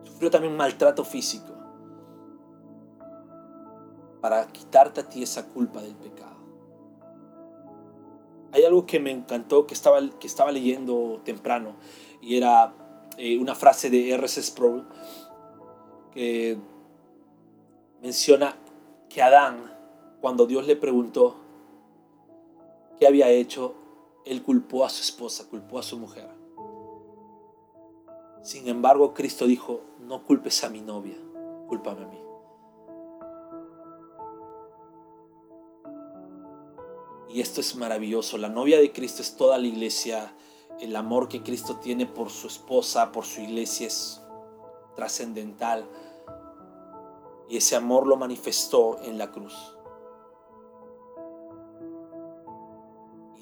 Sufrió 0.04 0.30
también 0.30 0.56
maltrato 0.56 1.04
físico 1.04 1.52
para 4.20 4.46
quitarte 4.46 5.00
a 5.00 5.08
ti 5.08 5.22
esa 5.22 5.48
culpa 5.48 5.82
del 5.82 5.96
pecado. 5.96 6.36
Hay 8.52 8.64
algo 8.64 8.86
que 8.86 9.00
me 9.00 9.10
encantó 9.10 9.66
que 9.66 9.74
estaba, 9.74 9.98
que 10.20 10.26
estaba 10.26 10.52
leyendo 10.52 11.20
temprano 11.24 11.74
y 12.20 12.36
era 12.36 12.72
eh, 13.18 13.38
una 13.38 13.54
frase 13.54 13.90
de 13.90 14.10
R.C. 14.12 14.42
Sproul 14.42 14.86
que 16.12 16.56
menciona 18.00 18.56
que 19.08 19.22
Adán, 19.22 19.72
cuando 20.20 20.46
Dios 20.46 20.66
le 20.66 20.76
preguntó 20.76 21.41
qué 23.02 23.08
había 23.08 23.30
hecho, 23.30 23.74
él 24.24 24.44
culpó 24.44 24.84
a 24.84 24.88
su 24.88 25.02
esposa, 25.02 25.48
culpó 25.48 25.80
a 25.80 25.82
su 25.82 25.98
mujer. 25.98 26.28
Sin 28.44 28.68
embargo, 28.68 29.12
Cristo 29.12 29.48
dijo, 29.48 29.80
no 29.98 30.24
culpes 30.24 30.62
a 30.62 30.68
mi 30.68 30.82
novia, 30.82 31.16
cúlpame 31.66 32.04
a 32.04 32.06
mí. 32.06 32.20
Y 37.30 37.40
esto 37.40 37.60
es 37.60 37.74
maravilloso. 37.74 38.38
La 38.38 38.48
novia 38.48 38.78
de 38.78 38.92
Cristo 38.92 39.20
es 39.20 39.34
toda 39.34 39.58
la 39.58 39.66
iglesia. 39.66 40.36
El 40.78 40.94
amor 40.94 41.28
que 41.28 41.42
Cristo 41.42 41.78
tiene 41.78 42.06
por 42.06 42.30
su 42.30 42.46
esposa, 42.46 43.10
por 43.10 43.24
su 43.24 43.40
iglesia 43.40 43.88
es 43.88 44.22
trascendental. 44.94 45.84
Y 47.48 47.56
ese 47.56 47.74
amor 47.74 48.06
lo 48.06 48.16
manifestó 48.16 49.00
en 49.02 49.18
la 49.18 49.32
cruz. 49.32 49.76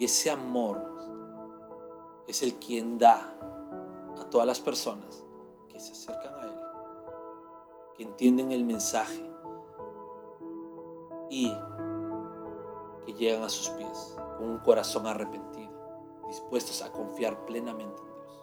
Y 0.00 0.06
ese 0.06 0.30
amor 0.30 0.80
es 2.26 2.42
el 2.42 2.54
quien 2.54 2.96
da 2.96 3.36
a 4.18 4.24
todas 4.30 4.46
las 4.46 4.58
personas 4.58 5.22
que 5.68 5.78
se 5.78 5.92
acercan 5.92 6.34
a 6.36 6.44
Él, 6.44 6.58
que 7.94 8.02
entienden 8.04 8.50
el 8.50 8.64
mensaje 8.64 9.30
y 11.28 11.52
que 13.04 13.12
llegan 13.12 13.42
a 13.42 13.50
sus 13.50 13.68
pies 13.68 14.16
con 14.38 14.48
un 14.48 14.58
corazón 14.60 15.06
arrepentido, 15.06 15.70
dispuestos 16.28 16.80
a 16.80 16.90
confiar 16.90 17.44
plenamente 17.44 18.00
en 18.00 18.08
Dios. 18.08 18.42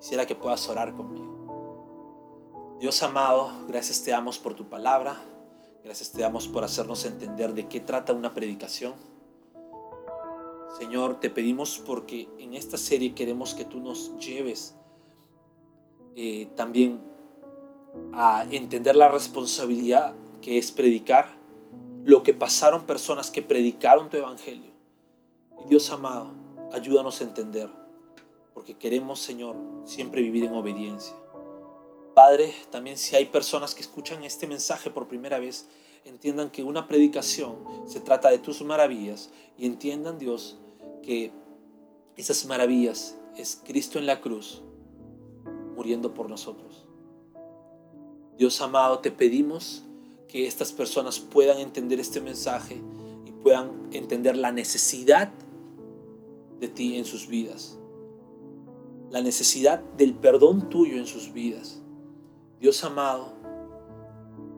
Quisiera 0.00 0.26
que 0.26 0.34
puedas 0.34 0.68
orar 0.68 0.94
conmigo. 0.94 2.76
Dios 2.78 3.02
amado, 3.02 3.50
gracias 3.68 4.02
te 4.02 4.10
damos 4.10 4.38
por 4.38 4.52
tu 4.52 4.68
palabra, 4.68 5.16
gracias 5.82 6.12
te 6.12 6.20
damos 6.20 6.46
por 6.46 6.62
hacernos 6.62 7.06
entender 7.06 7.54
de 7.54 7.68
qué 7.68 7.80
trata 7.80 8.12
una 8.12 8.34
predicación 8.34 9.11
Señor, 10.78 11.20
te 11.20 11.30
pedimos 11.30 11.82
porque 11.84 12.28
en 12.38 12.54
esta 12.54 12.78
serie 12.78 13.14
queremos 13.14 13.54
que 13.54 13.64
tú 13.64 13.80
nos 13.80 14.18
lleves 14.18 14.74
eh, 16.16 16.48
también 16.56 17.00
a 18.12 18.46
entender 18.50 18.96
la 18.96 19.08
responsabilidad 19.08 20.14
que 20.40 20.58
es 20.58 20.72
predicar 20.72 21.42
lo 22.04 22.22
que 22.22 22.34
pasaron 22.34 22.84
personas 22.84 23.30
que 23.30 23.42
predicaron 23.42 24.10
tu 24.10 24.16
evangelio. 24.16 24.72
Dios 25.68 25.90
amado, 25.90 26.32
ayúdanos 26.72 27.20
a 27.20 27.24
entender, 27.24 27.70
porque 28.54 28.74
queremos, 28.74 29.20
Señor, 29.20 29.56
siempre 29.84 30.22
vivir 30.22 30.44
en 30.44 30.54
obediencia. 30.54 31.14
Padre, 32.14 32.54
también 32.70 32.98
si 32.98 33.14
hay 33.14 33.26
personas 33.26 33.74
que 33.74 33.82
escuchan 33.82 34.24
este 34.24 34.46
mensaje 34.46 34.90
por 34.90 35.06
primera 35.06 35.38
vez, 35.38 35.68
entiendan 36.04 36.50
que 36.50 36.64
una 36.64 36.88
predicación 36.88 37.56
se 37.86 38.00
trata 38.00 38.30
de 38.30 38.38
tus 38.38 38.62
maravillas 38.62 39.30
y 39.56 39.66
entiendan, 39.66 40.18
Dios, 40.18 40.58
que 41.02 41.32
esas 42.16 42.44
maravillas 42.46 43.16
es 43.36 43.60
Cristo 43.64 43.98
en 43.98 44.06
la 44.06 44.20
cruz, 44.20 44.62
muriendo 45.76 46.14
por 46.14 46.28
nosotros. 46.28 46.84
Dios 48.36 48.60
amado, 48.60 48.98
te 48.98 49.10
pedimos 49.10 49.84
que 50.28 50.46
estas 50.46 50.72
personas 50.72 51.20
puedan 51.20 51.58
entender 51.58 52.00
este 52.00 52.20
mensaje 52.20 52.80
y 53.26 53.30
puedan 53.30 53.88
entender 53.92 54.36
la 54.36 54.52
necesidad 54.52 55.30
de 56.58 56.68
ti 56.68 56.96
en 56.96 57.04
sus 57.04 57.28
vidas, 57.28 57.78
la 59.10 59.20
necesidad 59.20 59.80
del 59.96 60.14
perdón 60.14 60.68
tuyo 60.70 60.96
en 60.96 61.06
sus 61.06 61.32
vidas. 61.32 61.82
Dios 62.60 62.82
amado, 62.84 63.32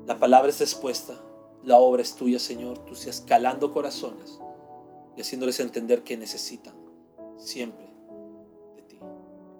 la 0.07 0.19
palabra 0.19 0.51
es 0.51 0.61
expuesta, 0.61 1.24
la 1.65 1.79
obra 1.79 2.03
es 2.03 2.15
tuya, 2.15 2.39
Señor, 2.39 2.79
tú 2.81 2.95
seas 2.95 3.21
calando 3.21 3.73
corazones 3.73 4.39
y 5.17 5.21
haciéndoles 5.21 5.61
entender 5.61 6.03
que 6.03 6.17
necesitan 6.17 6.75
siempre 7.39 7.87
de 8.77 8.83
ti. 8.83 8.99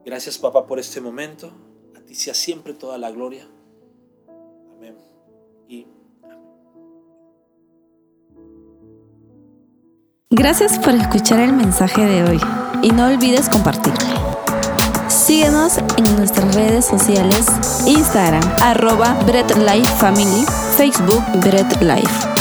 Gracias 0.05 0.39
papá 0.39 0.67
por 0.67 0.79
este 0.79 1.01
momento. 1.01 1.51
A 1.97 2.01
ti 2.01 2.15
sea 2.15 2.35
siempre 2.35 2.75
toda 2.75 2.99
la 2.99 3.11
gloria. 3.11 3.49
Amén. 4.77 4.97
Y 5.69 5.87
Gracias 10.31 10.79
por 10.81 10.95
escuchar 10.95 11.39
el 11.39 11.53
mensaje 11.53 12.05
de 12.05 12.25
hoy 12.25 12.41
y 12.83 12.91
no 12.91 13.07
olvides 13.07 13.49
compartirlo. 13.49 14.35
Síguenos 15.09 15.79
en 15.79 16.17
nuestras 16.17 16.55
redes 16.55 16.85
sociales, 16.85 17.47
Instagram, 17.87 18.43
arroba 18.61 19.17
Facebook 20.77 21.23
Bread 21.41 21.83
Life. 21.83 22.34